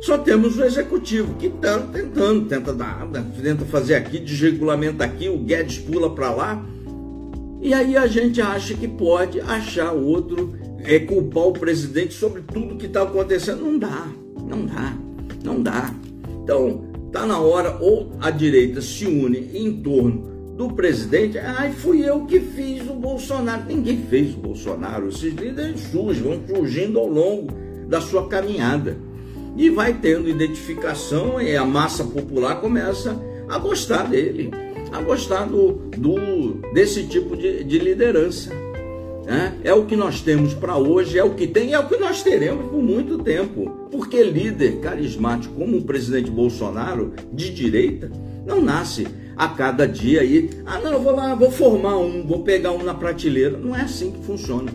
[0.00, 3.06] Só temos o executivo que está tentando, tenta dar,
[3.42, 6.64] tenta fazer aqui, desregulamenta aqui, o Guedes pula para lá.
[7.60, 12.76] E aí a gente acha que pode achar outro, é culpar o presidente sobre tudo
[12.76, 13.64] que está acontecendo.
[13.64, 14.08] Não dá,
[14.46, 14.94] não dá,
[15.42, 15.94] não dá.
[16.42, 22.06] Então, está na hora ou a direita se une em torno do presidente, ai, fui
[22.06, 23.64] eu que fiz o Bolsonaro.
[23.66, 25.08] Ninguém fez o Bolsonaro.
[25.08, 27.50] Esses líderes surgem, vão surgindo ao longo
[27.88, 28.94] da sua caminhada.
[29.56, 34.50] E vai tendo identificação e a massa popular começa a gostar dele,
[34.92, 38.50] a gostar do, do desse tipo de, de liderança.
[39.26, 41.96] É, é o que nós temos para hoje, é o que tem, é o que
[41.96, 43.88] nós teremos por muito tempo.
[43.90, 48.10] Porque líder carismático como o presidente Bolsonaro, de direita,
[48.46, 49.06] não nasce
[49.36, 50.50] a cada dia aí.
[50.66, 53.56] Ah, não, eu vou lá, vou formar um, vou pegar um na prateleira.
[53.56, 54.72] Não é assim que funciona.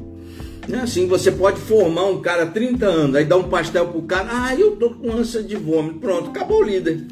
[0.67, 4.01] Não é assim, você pode formar um cara 30 anos, aí dá um pastel pro
[4.01, 7.05] cara, ah, eu tô com ânsia de vômito, pronto, acabou o líder.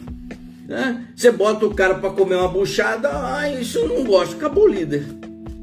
[0.68, 1.06] Né?
[1.16, 4.68] Você bota o cara para comer uma buchada, ah, isso eu não gosto, acabou o
[4.68, 5.06] líder.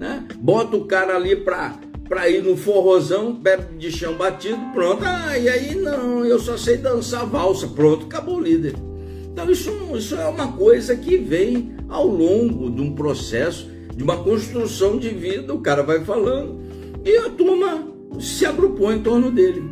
[0.01, 0.25] Né?
[0.41, 5.05] Bota o cara ali para para ir no forrozão, bebe de chão batido, pronto.
[5.05, 8.75] Ah, e aí não, eu só sei dançar valsa, pronto, acabou o líder.
[9.31, 14.17] Então isso, isso é uma coisa que vem ao longo de um processo, de uma
[14.17, 16.59] construção de vida, o cara vai falando
[17.05, 17.87] e a turma
[18.19, 19.63] se agrupou em torno dele.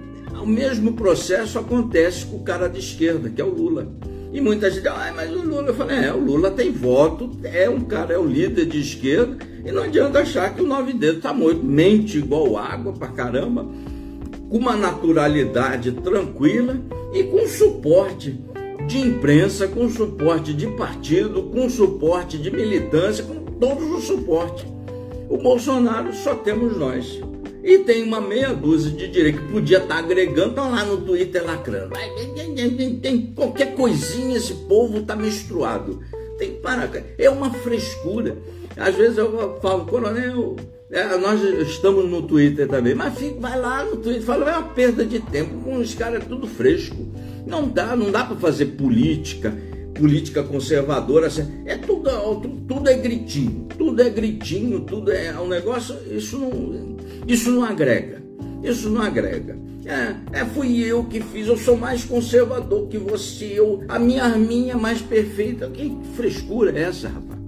[0.40, 3.88] O mesmo processo acontece com o cara de esquerda, que é o Lula.
[4.32, 7.68] E muita gente, ah, mas o Lula, eu falei, é, o Lula tem voto, é
[7.68, 11.22] um cara, é o líder de esquerda, e não adianta achar que o nove dedos
[11.22, 13.66] tá morto, mente igual água pra caramba,
[14.50, 16.76] com uma naturalidade tranquila
[17.14, 18.38] e com suporte
[18.86, 24.66] de imprensa, com suporte de partido, com suporte de militância, com todos os suportes.
[25.28, 27.20] O Bolsonaro só temos nós.
[27.68, 31.02] E tem uma meia dúzia de direita que podia estar tá agregando, estão lá no
[31.02, 31.92] Twitter lacrando.
[33.02, 36.00] Tem qualquer coisinha, esse povo está menstruado.
[36.38, 36.90] Tem que parar.
[37.18, 38.38] É uma frescura.
[38.74, 40.56] Às vezes eu falo, coronel,
[40.90, 44.68] é, nós estamos no Twitter também, mas fica, vai lá no Twitter, fala, é uma
[44.70, 46.96] perda de tempo, com os caras tudo fresco.
[47.46, 49.54] Não dá, não dá para fazer política,
[49.98, 51.26] política conservadora.
[51.26, 52.10] Assim, é tudo,
[52.66, 55.96] tudo é gritinho, tudo é gritinho, tudo é um negócio.
[56.10, 58.22] Isso não, isso não agrega.
[58.62, 59.56] Isso não agrega.
[59.84, 64.22] É, é, fui eu que fiz, eu sou mais conservador que você, eu, a minha
[64.24, 65.68] arminha é mais perfeita.
[65.70, 67.38] Que frescura é essa, rapaz?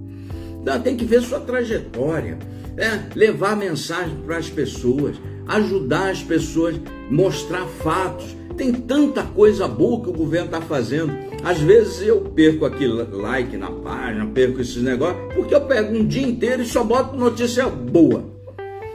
[0.61, 2.37] Então, tem que ver sua trajetória,
[2.77, 6.75] é, levar mensagem para as pessoas, ajudar as pessoas,
[7.09, 11.11] mostrar fatos, tem tanta coisa boa que o governo está fazendo.
[11.43, 16.05] Às vezes eu perco aqui like na página, perco esses negócios, porque eu pego um
[16.05, 18.23] dia inteiro e só boto notícia boa.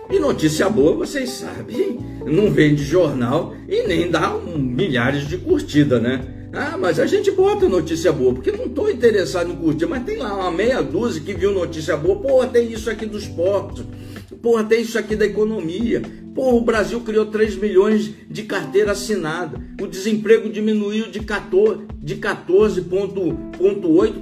[0.09, 6.00] E notícia boa, vocês sabem, não vende jornal e nem dá um, milhares de curtidas,
[6.00, 6.24] né?
[6.52, 10.16] Ah, mas a gente bota notícia boa, porque não estou interessado em curtir, mas tem
[10.16, 13.85] lá uma meia dúzia que viu notícia boa, pô, tem isso aqui dos portos,
[14.46, 16.02] Porra, tem isso aqui da economia.
[16.37, 19.59] Porra, o Brasil criou 3 milhões de carteira assinada.
[19.81, 22.83] O desemprego diminuiu de 14,8 de 14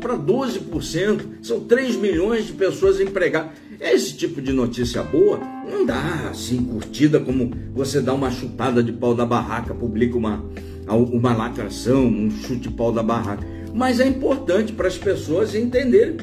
[0.00, 1.20] para 12%.
[1.42, 3.50] São 3 milhões de pessoas empregadas.
[3.80, 8.92] Esse tipo de notícia boa não dá assim curtida como você dá uma chutada de
[8.92, 10.44] pau da barraca, publica uma,
[10.88, 13.44] uma lacração, um chute de pau da barraca.
[13.74, 16.18] Mas é importante para as pessoas entenderem.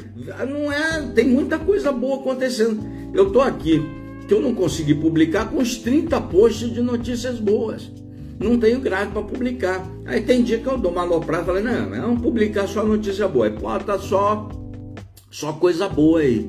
[0.48, 2.80] Não é, tem muita coisa boa acontecendo.
[3.12, 3.82] Eu estou aqui,
[4.26, 7.90] que eu não consegui publicar com os 30 posts de notícias boas.
[8.38, 9.86] Não tenho grade para publicar.
[10.04, 13.28] Aí tem dia que eu dou uma aloprada e falei, não, não publicar só notícia
[13.28, 13.46] boa.
[13.46, 14.48] Aí, pô, tá só,
[15.30, 16.48] só coisa boa aí.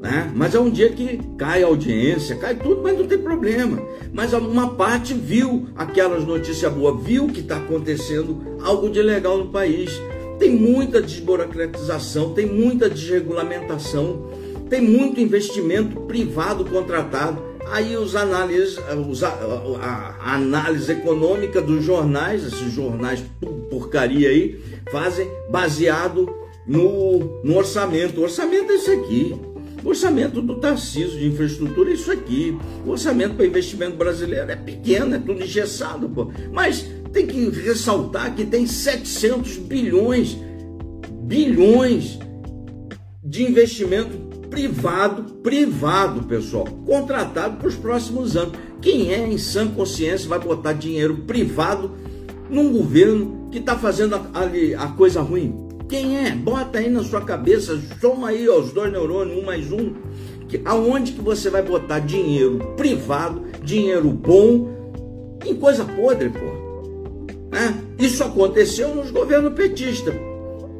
[0.00, 0.30] Né?
[0.34, 3.82] Mas é um dia que cai a audiência, cai tudo, mas não tem problema.
[4.12, 9.48] Mas uma parte viu aquelas notícias boas, viu que está acontecendo algo de legal no
[9.48, 9.90] país.
[10.38, 14.30] Tem muita desburocratização, tem muita desregulamentação
[14.68, 17.42] tem muito investimento privado contratado.
[17.70, 19.28] Aí os análises, os, a,
[19.80, 23.24] a, análise econômica dos jornais, esses jornais
[23.68, 26.28] porcaria aí, fazem baseado
[26.66, 28.20] no, no orçamento.
[28.20, 29.34] O orçamento é isso aqui.
[29.84, 32.56] O orçamento do Tarcísio de infraestrutura é isso aqui.
[32.84, 36.30] O orçamento para investimento brasileiro é pequeno, é tudo engessado, pô.
[36.52, 40.36] Mas tem que ressaltar que tem 700 bilhões,
[41.22, 42.18] bilhões
[43.24, 44.25] de investimento
[44.56, 48.56] privado, privado, pessoal, contratado para os próximos anos.
[48.80, 51.90] Quem é em sã consciência vai botar dinheiro privado
[52.48, 54.22] num governo que está fazendo a,
[54.82, 55.54] a, coisa ruim?
[55.90, 56.30] Quem é?
[56.30, 59.92] Bota aí na sua cabeça, soma aí os dois neurônios, um mais um.
[60.48, 64.70] Que, aonde que você vai botar dinheiro privado, dinheiro bom,
[65.44, 66.46] em coisa podre, pô?
[67.54, 70.14] É, isso aconteceu nos governos petistas.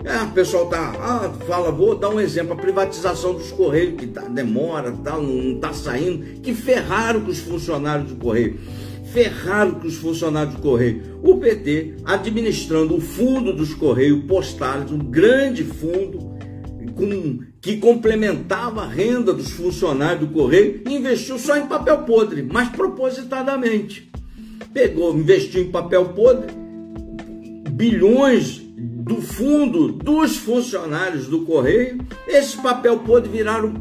[0.07, 4.07] É, o pessoal tá, ah, fala, vou dar um exemplo, a privatização dos Correios, que
[4.07, 8.57] tá, demora, tá, não está saindo, que ferraram com os funcionários do Correio.
[9.12, 11.19] Ferraram com os funcionários do Correio.
[11.25, 16.37] O PT, administrando o fundo dos Correios Postais, um grande fundo,
[16.95, 22.69] com, que complementava a renda dos funcionários do Correio, investiu só em papel podre, mas
[22.69, 24.09] propositadamente.
[24.73, 26.53] Pegou, investiu em papel podre,
[27.73, 28.65] bilhões
[29.07, 33.73] do fundo dos funcionários do Correio, esse papel podre viraram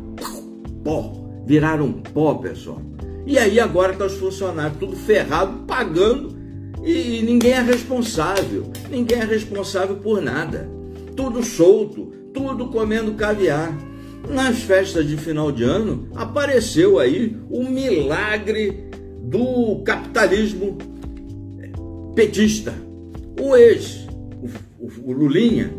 [0.83, 1.13] pó,
[1.47, 2.79] viraram pó, pessoal.
[3.25, 6.37] E aí agora está os funcionários tudo ferrado, pagando
[6.83, 8.71] e ninguém é responsável.
[8.87, 10.69] Ninguém é responsável por nada.
[11.15, 13.75] Tudo solto, tudo comendo caviar.
[14.29, 18.89] Nas festas de final de ano apareceu aí o milagre
[19.23, 20.77] do capitalismo
[22.15, 22.75] petista.
[23.39, 24.04] O ex
[25.03, 25.73] o, Lulinha,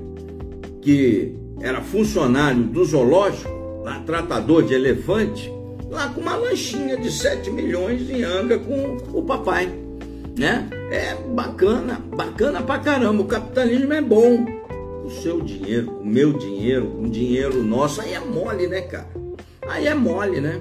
[0.82, 3.50] que era funcionário do zoológico,
[3.82, 5.52] lá tratador de elefante,
[5.90, 9.72] lá com uma lanchinha de 7 milhões em anga com o papai.
[10.38, 10.68] Né?
[10.90, 13.22] É bacana, bacana pra caramba.
[13.22, 14.44] O capitalismo é bom.
[15.04, 19.08] O seu dinheiro, o meu dinheiro, o dinheiro nosso, aí é mole, né, cara?
[19.68, 20.60] Aí é mole, né?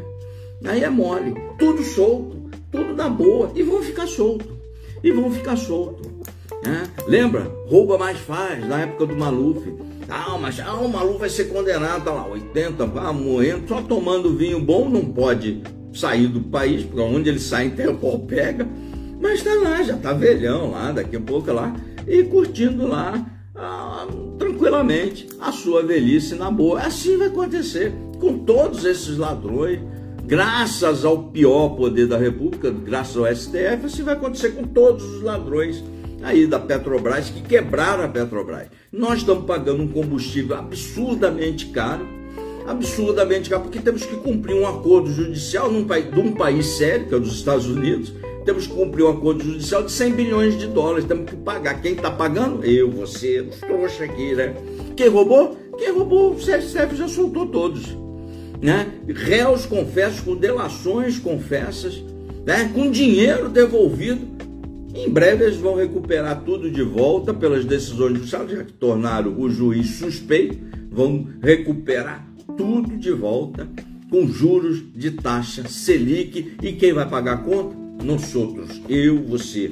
[0.64, 1.34] Aí é mole.
[1.58, 3.52] Tudo solto, tudo na boa.
[3.56, 4.56] E vão ficar solto.
[5.04, 6.15] E vão ficar solto.
[6.64, 6.84] Né?
[7.08, 7.52] Lembra?
[7.68, 9.62] Rouba mais faz, na época do Maluf.
[10.10, 14.36] Ah, mas ah, o Maluf vai ser condenado, tá lá, 80, ah, morrendo, só tomando
[14.36, 15.64] vinho bom, não pode
[15.94, 18.68] sair do país, porque onde ele sai, Interpol pega.
[19.20, 21.74] Mas tá lá, já tá velhão lá, daqui a pouco lá,
[22.08, 24.06] e curtindo lá ah,
[24.38, 26.82] tranquilamente a sua velhice na boa.
[26.82, 29.80] Assim vai acontecer com todos esses ladrões,
[30.26, 35.24] graças ao pior poder da República, graças ao STF, assim vai acontecer com todos os
[35.24, 35.84] ladrões
[36.22, 38.68] aí da Petrobras que quebraram a Petrobras.
[38.92, 42.08] Nós estamos pagando um combustível absurdamente caro,
[42.68, 47.16] absurdamente caro, porque temos que cumprir um acordo judicial num, de um país sério, que
[47.16, 48.14] é dos Estados Unidos,
[48.46, 51.82] temos que cumprir um acordo judicial de 100 bilhões de dólares, temos que pagar.
[51.82, 52.64] Quem está pagando?
[52.64, 54.54] Eu, você, os trouxas aqui, né?
[54.96, 55.58] Quem roubou?
[55.78, 57.98] Quem roubou, o CSF já soltou todos.
[58.62, 58.88] Né?
[59.10, 62.04] Réus confessos, com delações confessas,
[62.46, 62.72] né?
[62.74, 64.36] com dinheiro devolvido
[64.96, 69.50] em breve eles vão recuperar tudo de volta pelas decisões judiciais, já que tornaram o
[69.50, 70.58] juiz suspeito,
[70.90, 73.68] vão recuperar tudo de volta
[74.10, 76.56] com juros de taxa Selic.
[76.64, 77.76] E quem vai pagar a conta?
[78.04, 79.72] Nós outros, eu, você.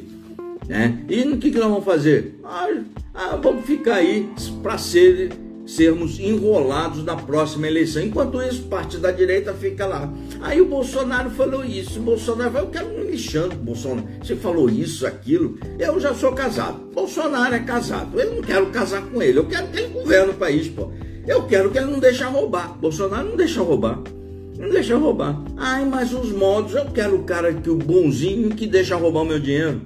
[0.68, 1.04] Né?
[1.10, 2.40] E o que, que nós vamos fazer?
[2.44, 2.70] Ah,
[3.14, 4.30] ah, vamos ficar aí
[4.62, 5.30] para ser
[5.66, 8.04] sermos enrolados na próxima eleição.
[8.04, 10.12] Enquanto isso, parte da direita fica lá.
[10.42, 12.00] Aí o Bolsonaro falou isso.
[12.00, 14.08] O Bolsonaro falou, eu quero me lixando, Bolsonaro.
[14.22, 15.58] Você falou isso, aquilo.
[15.80, 16.80] Eu já sou casado.
[16.94, 18.20] Bolsonaro é casado.
[18.20, 19.40] Eu não quero casar com ele.
[19.40, 20.92] Eu quero que ele governe o país, pô.
[21.26, 22.78] Eu quero que ele não deixe roubar.
[22.78, 24.00] Bolsonaro não deixa roubar.
[24.58, 25.42] Não deixa roubar.
[25.58, 29.26] Ai, mas os modos, eu quero o cara que o bonzinho que deixa roubar o
[29.26, 29.82] meu dinheiro.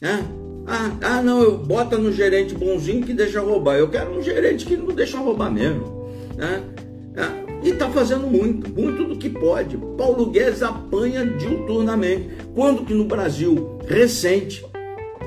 [0.00, 0.41] Né?
[0.66, 3.76] Ah, ah, não, eu bota no gerente bonzinho que deixa roubar.
[3.76, 6.08] Eu quero um gerente que não deixa roubar mesmo.
[6.36, 6.62] Né?
[7.16, 9.76] Ah, e está fazendo muito, muito do que pode.
[9.96, 12.30] Paulo Guedes apanha diuturnamente.
[12.54, 14.64] Quando que no Brasil, recente,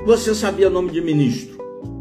[0.04, 1.56] você sabia o nome de ministro?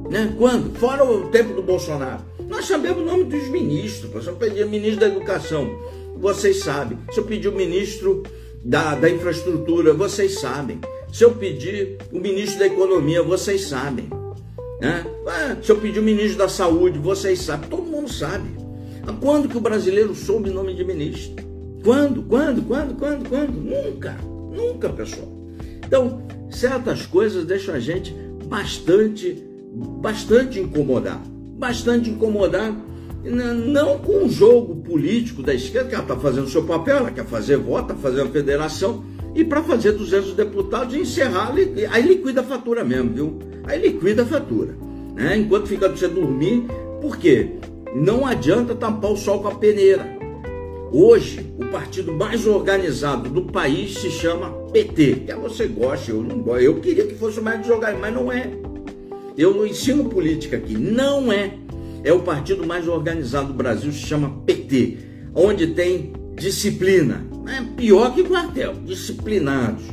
[0.10, 0.34] Né?
[0.38, 0.78] Quando?
[0.78, 2.22] Fora o tempo do Bolsonaro.
[2.48, 4.24] Nós sabemos o nome dos ministros.
[4.24, 5.70] Se eu pedir ministro da Educação,
[6.18, 6.98] vocês sabem.
[7.12, 8.24] Se eu pedir o ministro
[8.64, 10.80] da, da Infraestrutura, vocês sabem.
[11.16, 14.10] Se eu pedir o ministro da Economia, vocês sabem.
[14.82, 15.06] Né?
[15.26, 17.70] Ah, se eu pedir o ministro da Saúde, vocês sabem.
[17.70, 18.50] Todo mundo sabe.
[19.22, 21.42] Quando que o brasileiro soube o nome de ministro?
[21.82, 22.22] Quando?
[22.24, 22.64] Quando?
[22.64, 22.96] Quando?
[23.00, 23.30] Quando?
[23.30, 23.54] Quando?
[23.54, 24.18] Nunca.
[24.54, 25.32] Nunca, pessoal.
[25.88, 26.22] Então,
[26.52, 28.14] certas coisas deixam a gente
[28.50, 29.42] bastante,
[29.74, 31.22] bastante incomodar.
[31.58, 32.76] Bastante incomodar
[33.24, 37.12] não com o jogo político da esquerda, que ela está fazendo o seu papel, ela
[37.12, 41.54] quer fazer voto, está fazendo a federação, e para fazer 200 deputados e encerrar,
[41.92, 43.40] aí liquida a fatura mesmo, viu?
[43.66, 44.74] Aí liquida a fatura.
[45.14, 45.38] Né?
[45.38, 46.66] Enquanto fica você dormir,
[47.02, 47.52] por quê?
[47.94, 50.16] Não adianta tampar o sol com a peneira.
[50.92, 55.24] Hoje, o partido mais organizado do país se chama PT.
[55.26, 56.62] Quer você goste, eu não gosto.
[56.62, 58.50] Eu queria que fosse mais desorganizado, mas não é.
[59.38, 61.54] Eu não ensino política aqui, não é.
[62.06, 64.98] É o partido mais organizado do Brasil, se chama PT,
[65.34, 67.26] onde tem disciplina.
[67.48, 69.84] É pior que quartel, disciplinados,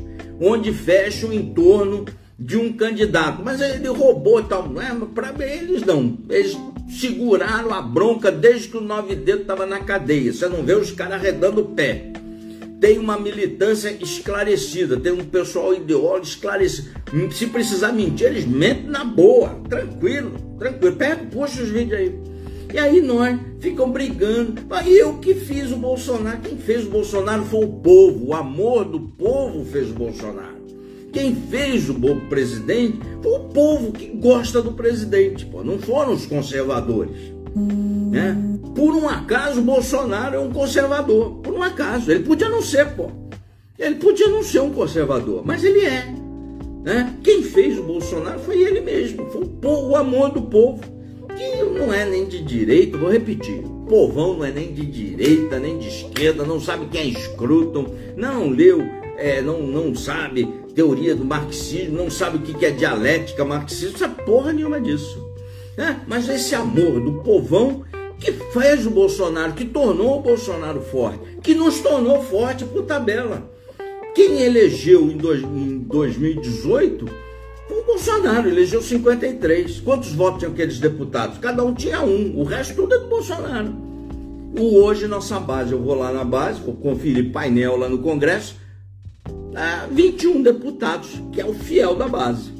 [0.40, 2.04] onde fecham em torno
[2.38, 3.42] de um candidato.
[3.44, 4.72] Mas ele roubou e tal.
[4.80, 6.18] É, Para eles não.
[6.28, 6.56] Eles
[6.88, 10.32] seguraram a bronca desde que o nove dedos estava na cadeia.
[10.32, 12.12] Você não vê os caras arredando o pé.
[12.80, 16.88] Tem uma militância esclarecida, tem um pessoal ideólogo esclarecido.
[17.30, 20.96] Se precisar mentir, eles mentem na boa, tranquilo, tranquilo.
[20.96, 22.31] Pega, puxa os vídeos aí.
[22.72, 24.62] E aí nós ficam brigando.
[24.70, 26.40] Aí eu que fiz o Bolsonaro.
[26.40, 28.28] Quem fez o Bolsonaro foi o povo.
[28.28, 30.62] O amor do povo fez o Bolsonaro.
[31.12, 35.62] Quem fez o bom presidente foi o povo que gosta do presidente, pô.
[35.62, 37.32] não foram os conservadores.
[38.10, 38.34] Né?
[38.74, 41.34] Por um acaso, o Bolsonaro é um conservador.
[41.42, 42.10] Por um acaso.
[42.10, 43.10] Ele podia não ser, pô.
[43.78, 46.06] Ele podia não ser um conservador, mas ele é.
[46.82, 47.14] Né?
[47.22, 49.30] Quem fez o Bolsonaro foi ele mesmo.
[49.30, 50.80] Foi o, povo, o amor do povo.
[51.78, 53.64] Não é nem de direita, vou repetir.
[53.64, 57.86] O povão não é nem de direita, nem de esquerda, não sabe quem é escruto,
[58.16, 58.82] não leu,
[59.16, 64.24] é, não, não sabe teoria do marxismo, não sabe o que é dialética marxista, sabe
[64.24, 65.22] porra nenhuma disso.
[65.76, 67.84] É, mas esse amor do povão
[68.18, 73.50] que fez o Bolsonaro, que tornou o Bolsonaro forte, que nos tornou forte por tabela.
[74.14, 77.21] Quem elegeu em, dois, em 2018 foi
[77.80, 79.80] o Bolsonaro, elegeu 53.
[79.80, 81.38] Quantos votos tinham aqueles deputados?
[81.38, 83.72] Cada um tinha um, o resto tudo é do Bolsonaro.
[84.58, 88.56] O hoje, nossa base, eu vou lá na base, vou conferir painel lá no Congresso,
[89.90, 92.52] 21 deputados, que é o fiel da base.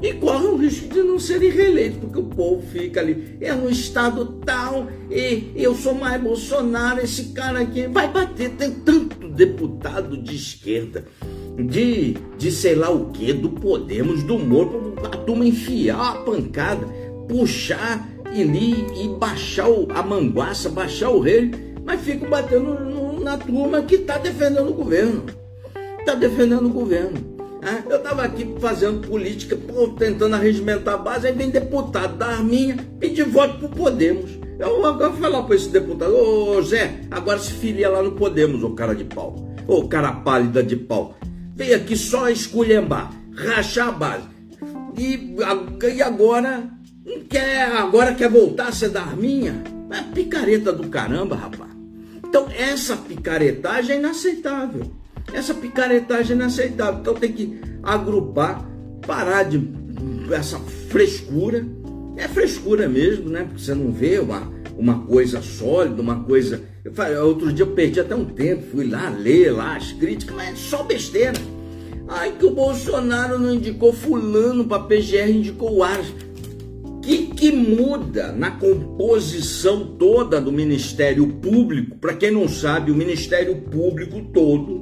[0.00, 3.68] E corre o risco de não serem reeleitos, porque o povo fica ali, é no
[3.68, 8.50] estado tal, e eu sou mais Bolsonaro, esse cara aqui vai bater.
[8.50, 11.04] Tem tanto deputado de esquerda,
[11.58, 16.86] de, de sei lá o que, do Podemos, do Moro, a turma enfiar a pancada,
[17.28, 21.50] puxar e, e baixar o, a manguaça, baixar o rei,
[21.84, 25.24] mas fica batendo no, na turma que está defendendo o governo
[26.08, 27.18] está defendendo o governo.
[27.62, 27.84] Né?
[27.88, 32.76] Eu estava aqui fazendo política, pô, tentando arregimentar a base, aí vem deputado da Arminha
[32.98, 34.38] pedir voto para Podemos.
[34.58, 38.70] Eu vou falar para esse deputado, ô Zé, agora se filia lá no Podemos, ô
[38.70, 39.36] cara de pau,
[39.66, 41.14] ô cara pálida de pau.
[41.58, 44.28] Vem aqui só esculhambar, rachar a base.
[44.96, 45.34] E,
[45.92, 46.70] e agora
[47.28, 49.64] quer, agora quer voltar a ser da Arminha?
[49.90, 51.72] É picareta do caramba, rapaz.
[52.24, 54.88] Então essa picaretagem é inaceitável.
[55.32, 57.00] Essa picaretagem é inaceitável.
[57.00, 58.64] Então tem que agrupar,
[59.04, 59.60] parar de
[60.30, 61.66] essa frescura.
[62.16, 63.42] É frescura mesmo, né?
[63.42, 66.62] Porque você não vê uma, uma coisa sólida, uma coisa.
[66.88, 70.34] Eu falei, outro dia eu perdi até um tempo, fui lá ler lá as críticas,
[70.34, 71.34] mas é só besteira.
[72.08, 76.06] Ai, que o Bolsonaro não indicou fulano para PGR, indicou o Aras.
[76.82, 81.98] O que, que muda na composição toda do Ministério Público?
[81.98, 84.80] Para quem não sabe, o Ministério Público todo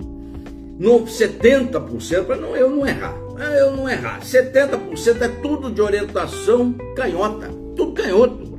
[0.79, 3.17] no 70%, para não, eu não errar,
[3.59, 8.56] eu não errar, 70% é tudo de orientação canhota, tudo canhoto.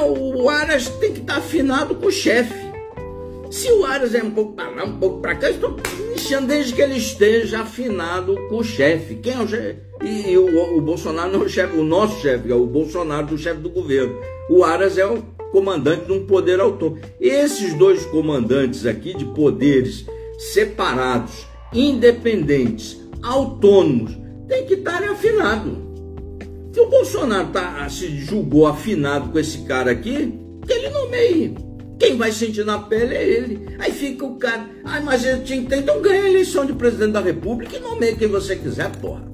[0.00, 2.68] O Aras tem que estar tá afinado com o chefe.
[3.50, 5.76] Se o Aras é um pouco para lá, um pouco para cá, estou
[6.10, 9.16] iniciando desde que ele esteja afinado com o chefe.
[9.16, 9.78] Quem é o chefe?
[10.02, 13.26] E, e o, o, Bolsonaro não é o chefe, o nosso chefe, é o Bolsonaro
[13.26, 14.14] do chefe do governo.
[14.50, 17.00] O Aras é o comandante de um poder autônomo.
[17.20, 20.04] Esses dois comandantes aqui de poderes
[20.38, 25.87] separados, independentes, autônomos, tem que estar afinados.
[26.78, 30.32] Se o Bolsonaro tá, se julgou afinado com esse cara aqui,
[30.64, 31.56] que ele nomeie.
[31.98, 33.66] Quem vai sentir na pele é ele.
[33.80, 36.72] Aí fica o cara, ai, mas ele tinha que ter, então ganha a eleição de
[36.72, 39.24] presidente da república e nomeia quem você quiser, porra.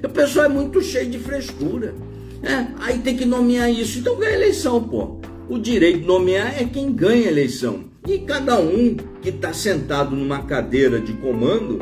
[0.00, 1.92] O pessoal é muito cheio de frescura.
[2.40, 5.18] É, aí tem que nomear isso, então ganha a eleição, pô.
[5.48, 7.80] O direito de nomear é quem ganha a eleição.
[8.06, 11.80] E cada um que está sentado numa cadeira de comando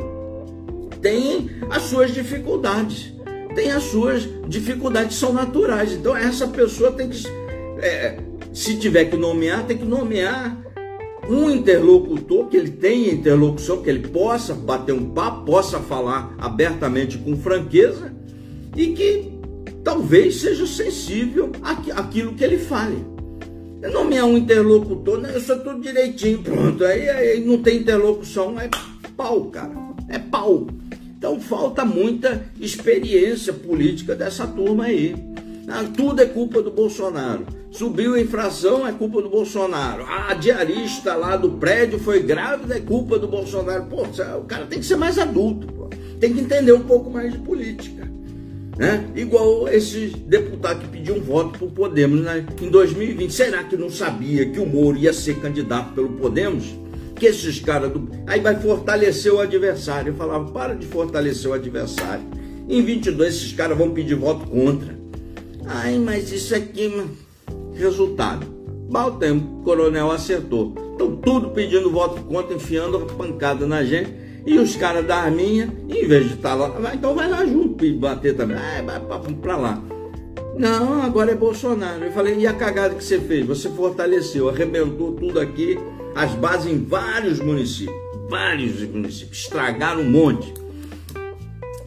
[1.03, 3.14] tem as suas dificuldades.
[3.55, 5.93] Tem as suas dificuldades, são naturais.
[5.93, 7.23] Então essa pessoa tem que,
[7.79, 8.19] é,
[8.53, 10.63] se tiver que nomear, tem que nomear
[11.29, 17.17] um interlocutor, que ele tenha interlocução, que ele possa bater um papo, possa falar abertamente
[17.17, 18.13] com franqueza
[18.77, 19.33] e que
[19.83, 23.15] talvez seja sensível àquilo que ele fale
[23.91, 25.33] nomear um interlocutor, né?
[25.35, 26.85] eu sou tudo direitinho, pronto.
[26.85, 28.69] Aí, aí não tem interlocução, é
[29.17, 29.73] pau, cara.
[30.09, 30.67] É pau.
[31.25, 35.16] Então falta muita experiência política dessa turma aí.
[35.66, 37.47] Ah, tudo é culpa do Bolsonaro.
[37.70, 40.05] Subiu a infração, é culpa do Bolsonaro.
[40.05, 43.87] A diarista lá do prédio foi grávida, é culpa do Bolsonaro.
[43.87, 45.89] Pô, o cara tem que ser mais adulto, pô.
[46.20, 48.07] tem que entender um pouco mais de política.
[48.77, 49.09] Né?
[49.16, 52.45] Igual esse deputado que pediu um voto para o Podemos né?
[52.61, 53.33] em 2020.
[53.33, 56.84] Será que não sabia que o Moro ia ser candidato pelo Podemos?
[57.17, 58.09] Que esses caras do.
[58.27, 60.11] Aí vai fortalecer o adversário.
[60.11, 62.25] Eu falava, para de fortalecer o adversário.
[62.69, 64.99] Em 22, esses caras vão pedir voto contra.
[65.67, 66.93] Ai, mas isso aqui.
[67.75, 68.47] Resultado.
[68.91, 70.75] Mal tempo, o coronel acertou.
[70.93, 74.25] Estão tudo pedindo voto contra, enfiando a pancada na gente.
[74.47, 77.85] E os caras da Arminha, em vez de estar tá lá, então vai lá junto
[77.85, 78.57] e bater também.
[78.57, 79.01] Ah, vai
[79.35, 79.83] para lá.
[80.57, 82.05] Não, agora é Bolsonaro.
[82.05, 83.47] Eu falei, e a cagada que você fez?
[83.47, 85.79] Você fortaleceu, arrebentou tudo aqui,
[86.15, 87.97] as bases em vários municípios.
[88.29, 89.39] Vários municípios.
[89.39, 90.53] Estragaram um monte.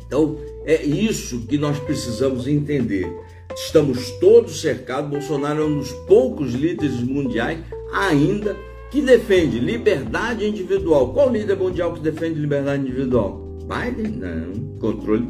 [0.06, 3.08] Então, é isso que nós precisamos entender.
[3.56, 5.10] Estamos todos cercados.
[5.10, 7.60] Bolsonaro é um dos poucos líderes mundiais
[7.94, 8.56] ainda
[8.92, 11.14] que defende liberdade individual.
[11.14, 13.58] Qual líder mundial que defende liberdade individual?
[13.64, 14.14] Biden?
[14.14, 14.78] Não.
[14.80, 15.28] Controle.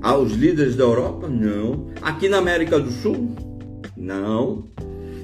[0.00, 1.28] Ah, os líderes da Europa?
[1.28, 1.88] Não.
[2.00, 3.34] Aqui na América do Sul?
[3.96, 4.64] Não.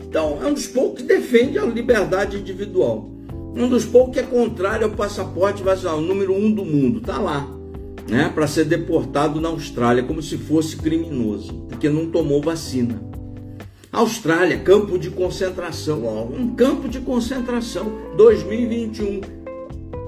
[0.03, 3.10] Então, é um dos poucos que defende a liberdade individual.
[3.55, 7.49] Um dos poucos que é contrário ao passaporte vacinal, número um do mundo, está lá,
[8.09, 8.31] né?
[8.35, 13.03] Para ser deportado na Austrália, como se fosse criminoso, porque não tomou vacina.
[13.93, 19.21] Austrália, campo de concentração, um campo de concentração 2021.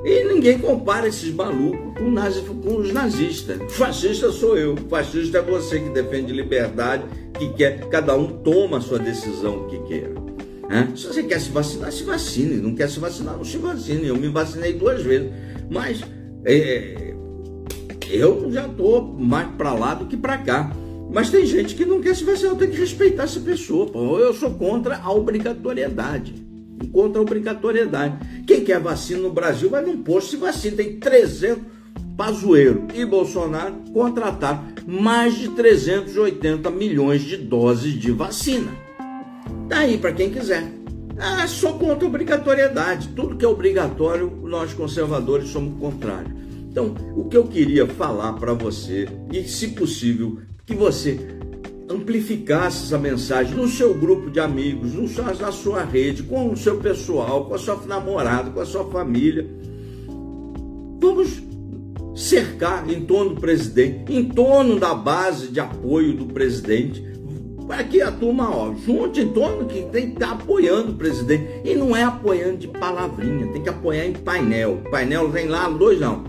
[0.04, 3.72] E ninguém compara esses malucos com, nazi, com os nazistas.
[3.72, 7.04] Fascista sou eu, fascista é você que defende liberdade,
[7.38, 10.21] que quer, cada um toma a sua decisão que quer.
[10.72, 10.88] Né?
[10.96, 12.56] Se você quer se vacinar, se vacine.
[12.56, 14.06] Não quer se vacinar, não se vacine.
[14.06, 15.30] Eu me vacinei duas vezes.
[15.70, 16.02] Mas
[16.46, 17.14] é,
[18.10, 20.74] eu já estou mais para lá do que para cá.
[21.12, 23.84] Mas tem gente que não quer se vacinar, eu tenho que respeitar essa pessoa.
[23.84, 24.18] Pô.
[24.18, 26.34] Eu sou contra a obrigatoriedade.
[26.90, 28.44] Contra a obrigatoriedade.
[28.46, 30.78] Quem quer vacina no Brasil vai num posto se vacina.
[30.78, 31.64] Tem 300.
[32.16, 38.81] Pazueiro e Bolsonaro contrataram mais de 380 milhões de doses de vacina.
[39.72, 40.70] Tá aí para quem quiser.
[41.18, 43.08] Ah, sou contra a obrigatoriedade.
[43.16, 46.30] Tudo que é obrigatório, nós conservadores somos contrários.
[46.70, 51.18] Então, o que eu queria falar para você, e se possível, que você
[51.88, 56.56] amplificasse essa mensagem no seu grupo de amigos, no seu, na sua rede, com o
[56.56, 59.48] seu pessoal, com a sua namorada, com a sua família.
[61.00, 61.42] Vamos
[62.14, 67.11] cercar em torno do presidente, em torno da base de apoio do presidente,
[67.84, 71.46] que a turma ó, junte em torno que tem que estar tá apoiando o presidente.
[71.64, 74.82] E não é apoiando de palavrinha, tem que apoiar em painel.
[74.90, 76.24] painel tem lá dois não.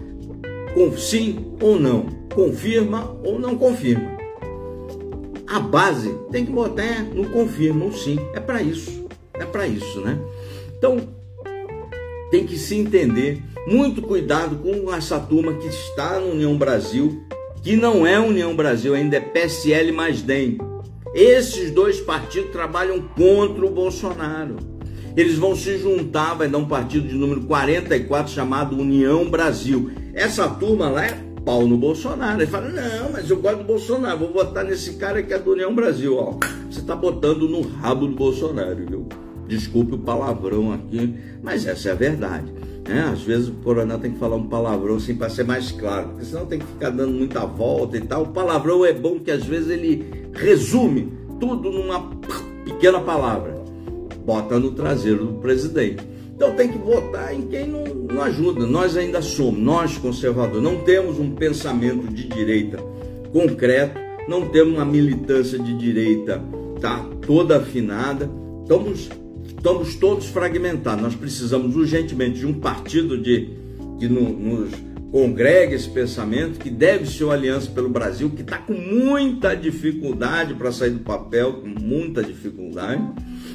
[0.74, 2.06] Com sim ou não.
[2.34, 4.14] Confirma ou não confirma
[5.54, 8.18] a base tem que botar no confirma, sim.
[8.34, 9.08] É para isso.
[9.36, 10.18] É para isso, né?
[10.76, 10.98] Então,
[12.32, 13.40] tem que se entender.
[13.68, 17.24] Muito cuidado com essa turma que está no União Brasil,
[17.62, 20.58] que não é União Brasil, ainda é PSL mais DEM.
[21.14, 24.58] Esses dois partidos trabalham contra o Bolsonaro.
[25.16, 29.92] Eles vão se juntar, vai dar um partido de número 44 chamado União Brasil.
[30.12, 32.42] Essa turma lá é pau no Bolsonaro.
[32.42, 35.52] Ele fala: Não, mas eu gosto do Bolsonaro, vou votar nesse cara que é do
[35.52, 36.18] União Brasil.
[36.18, 39.08] Ó, você está botando no rabo do Bolsonaro, viu?
[39.48, 42.52] Desculpe o palavrão aqui, mas essa é a verdade.
[42.88, 43.02] Né?
[43.12, 46.26] Às vezes o coronel tem que falar um palavrão assim para ser mais claro, porque
[46.26, 48.24] senão tem que ficar dando muita volta e tal.
[48.24, 52.10] O palavrão é bom que às vezes ele resume tudo numa
[52.66, 53.62] pequena palavra.
[54.26, 56.04] Bota no traseiro do presidente.
[56.36, 58.66] Então tem que votar em quem não, não ajuda.
[58.66, 62.78] Nós ainda somos, nós conservadores, não temos um pensamento de direita
[63.32, 66.42] concreto, não temos uma militância de direita
[66.80, 68.30] tá toda afinada,
[68.62, 69.10] estamos,
[69.64, 71.02] estamos todos fragmentados.
[71.02, 73.50] Nós precisamos urgentemente de um partido de,
[73.98, 74.72] que no, nos
[75.10, 80.54] congregue esse pensamento, que deve ser uma aliança pelo Brasil, que está com muita dificuldade
[80.54, 83.02] para sair do papel, com muita dificuldade,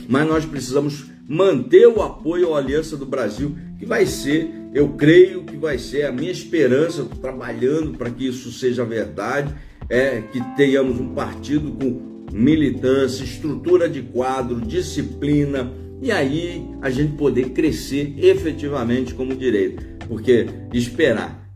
[0.08, 5.42] mas nós precisamos manter o apoio à Aliança do Brasil, que vai ser, eu creio
[5.42, 9.54] que vai ser a minha esperança, trabalhando para que isso seja verdade,
[9.90, 15.70] é que tenhamos um partido com militância, estrutura de quadro, disciplina,
[16.00, 19.84] e aí a gente poder crescer efetivamente como direito.
[20.06, 21.48] Porque esperar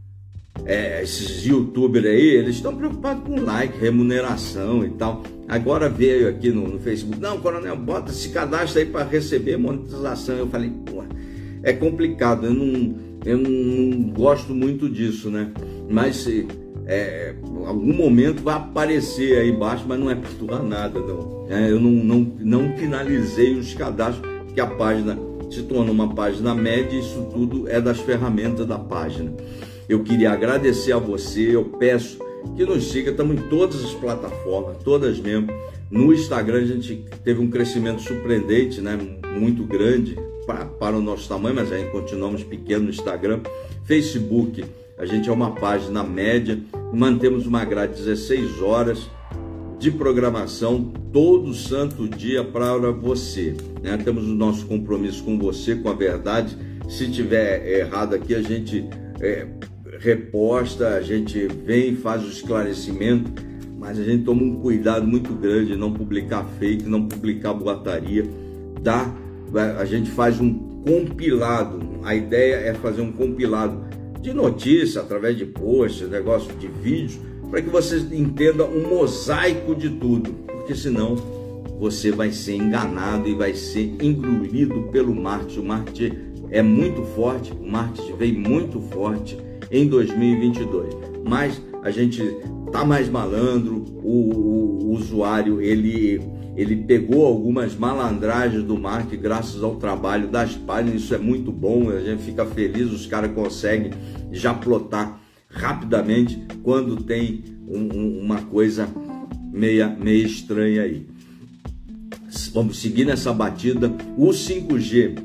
[0.64, 5.22] é, esses youtubers aí, eles estão preocupados com like, remuneração e tal.
[5.48, 10.36] Agora veio aqui no, no Facebook, não, coronel, bota esse cadastro aí para receber monetização.
[10.36, 11.02] Eu falei, pô,
[11.62, 15.50] é complicado, eu não, eu não gosto muito disso, né?
[15.88, 16.26] Mas
[16.86, 17.34] é,
[17.66, 21.46] algum momento vai aparecer aí embaixo, mas não é perturbar nada, não.
[21.48, 25.18] É, eu não, não, não finalizei os cadastros, que a página
[25.50, 29.32] se tornou uma página média, isso tudo é das ferramentas da página.
[29.88, 32.18] Eu queria agradecer a você, eu peço
[32.56, 33.10] que nos siga.
[33.10, 35.48] Estamos em todas as plataformas, todas mesmo.
[35.90, 38.98] No Instagram a gente teve um crescimento surpreendente, né?
[39.38, 43.40] Muito grande para, para o nosso tamanho, mas ainda continuamos pequeno no Instagram.
[43.84, 44.64] Facebook,
[44.96, 46.58] a gente é uma página média,
[46.92, 49.10] mantemos uma grade de 16 horas
[49.82, 53.56] de programação todo santo dia para você.
[53.82, 53.96] Né?
[53.96, 56.56] Temos o nosso compromisso com você, com a verdade.
[56.88, 58.88] Se tiver errado aqui, a gente
[59.20, 59.44] é,
[59.98, 63.32] reposta, a gente vem, faz o esclarecimento,
[63.76, 68.24] mas a gente toma um cuidado muito grande não publicar fake, não publicar boataria.
[68.80, 69.12] Dá,
[69.80, 70.54] a gente faz um
[70.86, 71.80] compilado.
[72.04, 73.82] A ideia é fazer um compilado
[74.20, 79.90] de notícia através de posts, negócio de vídeos para que você entenda um mosaico de
[79.90, 81.16] tudo, porque senão
[81.78, 85.60] você vai ser enganado e vai ser engolido pelo marketing.
[85.60, 89.36] O marketing é muito forte, o marketing veio muito forte
[89.70, 90.94] em 2022,
[91.28, 92.22] mas a gente
[92.72, 96.22] tá mais malandro, o, o, o usuário ele
[96.54, 101.90] ele pegou algumas malandragens do marketing graças ao trabalho das páginas, isso é muito bom,
[101.90, 103.90] a gente fica feliz, os caras conseguem
[104.30, 105.21] já plotar
[105.52, 108.88] rapidamente quando tem um, um, uma coisa
[109.52, 111.06] meia, meia estranha aí.
[112.52, 113.94] Vamos seguir nessa batida.
[114.16, 115.18] O 5G,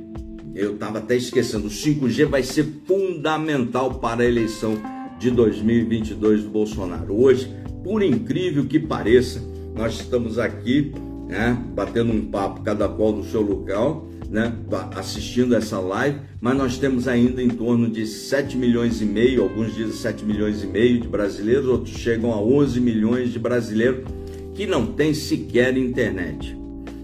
[0.55, 4.77] eu estava até esquecendo, o 5G vai ser fundamental para a eleição
[5.19, 7.13] de 2022 do Bolsonaro.
[7.19, 7.49] Hoje,
[7.83, 9.41] por incrível que pareça,
[9.75, 10.91] nós estamos aqui
[11.27, 14.53] né, batendo um papo, cada qual no seu local, né,
[14.95, 19.73] assistindo essa live, mas nós temos ainda em torno de 7 milhões e meio, alguns
[19.73, 24.05] dizem 7 milhões e meio de brasileiros, outros chegam a 11 milhões de brasileiros
[24.53, 26.57] que não têm sequer internet.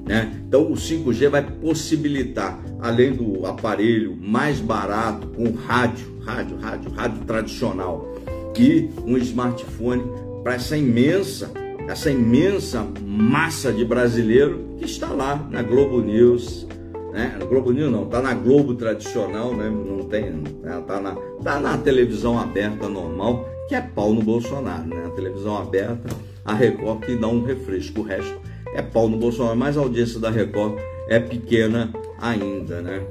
[0.05, 0.33] Né?
[0.47, 7.25] Então o 5G vai possibilitar, além do aparelho mais barato, com rádio, rádio, rádio, rádio
[7.25, 8.13] tradicional,
[8.57, 10.03] e um smartphone
[10.43, 11.51] para essa imensa,
[11.87, 16.67] essa imensa massa de brasileiro que está lá na Globo News,
[17.13, 17.37] né?
[17.39, 19.69] No Globo News não, tá na Globo tradicional, né?
[19.69, 20.83] Não tem, né?
[20.85, 25.05] tá, na, tá na televisão aberta normal, que é pau no Bolsonaro, né?
[25.05, 26.09] A televisão aberta,
[26.43, 28.41] a Record que dá um refresco, o resto
[28.73, 33.03] é pau no Bolsonaro, mas a audiência da Record é pequena ainda, né?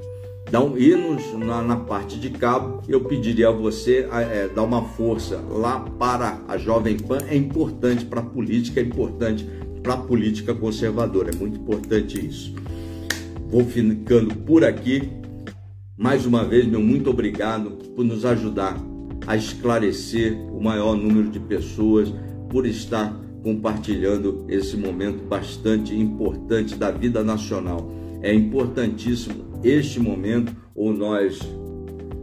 [0.48, 4.82] Então, e nos, na, na, parte de cabo, eu pediria a você é, dar uma
[4.82, 7.20] força lá para a Jovem Pan.
[7.26, 9.48] É importante para a política, é importante
[9.82, 12.54] para a política conservadora, é muito importante isso.
[13.52, 15.10] Vou ficando por aqui.
[15.94, 18.80] Mais uma vez, meu muito obrigado por nos ajudar
[19.26, 22.10] a esclarecer o maior número de pessoas,
[22.48, 27.92] por estar compartilhando esse momento bastante importante da vida nacional.
[28.22, 31.38] É importantíssimo este momento, ou nós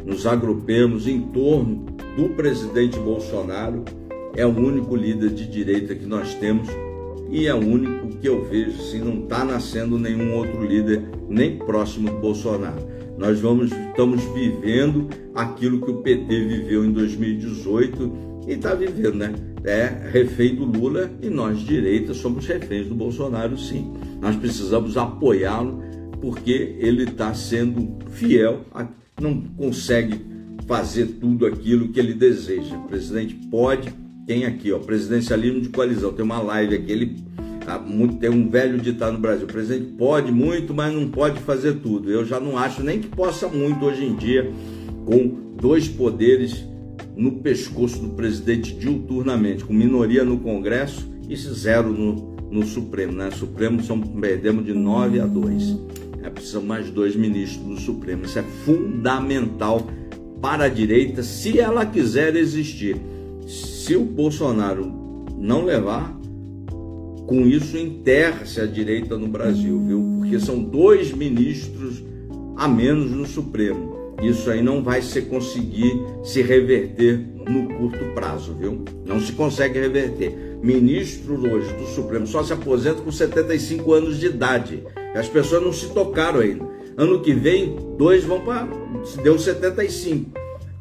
[0.03, 1.85] nos agrupemos em torno
[2.17, 3.85] do presidente Bolsonaro,
[4.35, 6.67] é o único líder de direita que nós temos
[7.29, 11.57] e é o único que eu vejo, assim, não está nascendo nenhum outro líder nem
[11.57, 12.81] próximo do Bolsonaro.
[13.17, 18.11] Nós vamos, estamos vivendo aquilo que o PT viveu em 2018
[18.47, 19.33] e está vivendo, né?
[19.63, 23.93] É refém do Lula e nós, direita, somos reféns do Bolsonaro, sim.
[24.21, 25.83] Nós precisamos apoiá-lo
[26.21, 28.87] porque ele está sendo fiel, a,
[29.21, 30.21] não consegue
[30.65, 32.77] fazer tudo aquilo que ele deseja.
[32.77, 33.93] O presidente pode
[34.29, 36.13] tem aqui, ó, presidencialismo de coalizão.
[36.13, 37.17] Tem uma live aqui, ele
[37.77, 37.85] tá
[38.19, 42.09] tem um velho ditado no Brasil: o presidente pode muito, mas não pode fazer tudo.
[42.09, 44.51] Eu já não acho nem que possa muito hoje em dia,
[45.05, 46.65] com dois poderes
[47.15, 53.13] no pescoço do presidente diuturnamente, com minoria no Congresso e zero no, no Supremo.
[53.13, 53.29] Né?
[53.31, 55.77] Supremo são, perdemos de 9 a 2.
[56.23, 58.25] É, precisam mais dois ministros do Supremo.
[58.25, 59.85] Isso é fundamental
[60.41, 62.95] para a direita, se ela quiser existir
[63.45, 64.91] se o Bolsonaro
[65.37, 66.18] não levar,
[67.29, 70.15] com isso enterra-se a direita no Brasil, viu?
[70.17, 72.03] Porque são dois ministros
[72.57, 74.15] a menos no Supremo.
[74.19, 78.83] Isso aí não vai se conseguir se reverter no curto prazo, viu?
[79.05, 80.57] Não se consegue reverter.
[80.63, 84.83] Ministro hoje do Supremo só se aposenta com 75 anos de idade.
[85.13, 86.67] As pessoas não se tocaram ainda.
[86.97, 88.67] Ano que vem, dois vão para.
[89.21, 90.31] Deu 75.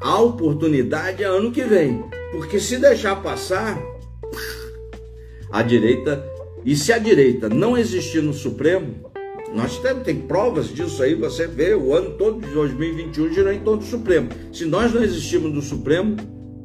[0.01, 2.03] A oportunidade é ano que vem.
[2.33, 3.79] Porque se deixar passar,
[5.53, 6.38] a direita.
[6.65, 8.95] E se a direita não existir no Supremo,
[9.55, 13.61] nós temos tem provas disso aí, você vê, o ano todo de 2021 girou em
[13.61, 14.29] torno do Supremo.
[14.53, 16.17] Se nós não existirmos no Supremo,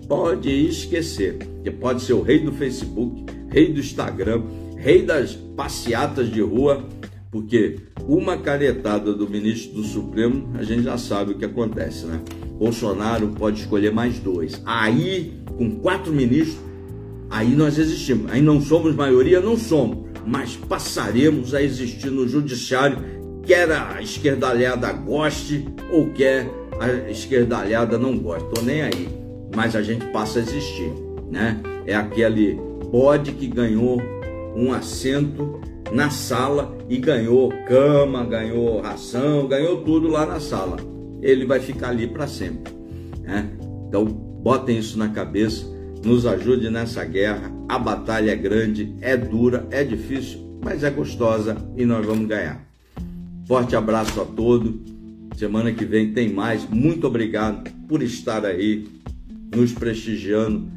[0.08, 1.38] pode esquecer.
[1.64, 4.44] Que pode ser o rei do Facebook, rei do Instagram,
[4.76, 6.86] rei das passeatas de rua,
[7.32, 7.78] porque
[8.08, 12.22] uma caretada do ministro do Supremo, a gente já sabe o que acontece, né?
[12.60, 14.62] Bolsonaro pode escolher mais dois.
[14.66, 16.60] Aí, com quatro ministros,
[17.34, 18.32] aí nós existimos.
[18.32, 22.98] Aí não somos maioria, não somos, mas passaremos a existir no judiciário,
[23.42, 26.48] quer a esquerdalhada goste ou quer
[26.80, 28.48] a esquerdalhada não goste.
[28.54, 29.10] Tô nem aí,
[29.56, 30.94] mas a gente passa a existir,
[31.30, 31.60] né?
[31.86, 32.58] É aquele
[32.92, 34.00] bode que ganhou
[34.56, 35.60] um assento
[35.92, 40.78] na sala e ganhou cama, ganhou ração, ganhou tudo lá na sala.
[41.22, 42.74] Ele vai ficar ali para sempre.
[43.22, 43.50] Né?
[43.88, 45.66] Então, botem isso na cabeça,
[46.04, 47.52] nos ajude nessa guerra.
[47.68, 52.64] A batalha é grande, é dura, é difícil, mas é gostosa e nós vamos ganhar.
[53.48, 54.74] Forte abraço a todos.
[55.36, 56.68] Semana que vem tem mais.
[56.70, 58.88] Muito obrigado por estar aí
[59.56, 60.68] nos prestigiando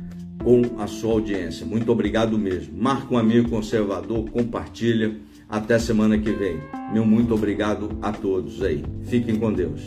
[0.43, 1.67] com a sua audiência.
[1.67, 2.77] Muito obrigado mesmo.
[2.77, 5.17] Marca um amigo conservador, compartilha.
[5.49, 6.59] Até semana que vem.
[6.93, 8.85] Meu muito obrigado a todos aí.
[9.05, 9.81] Fiquem com Deus.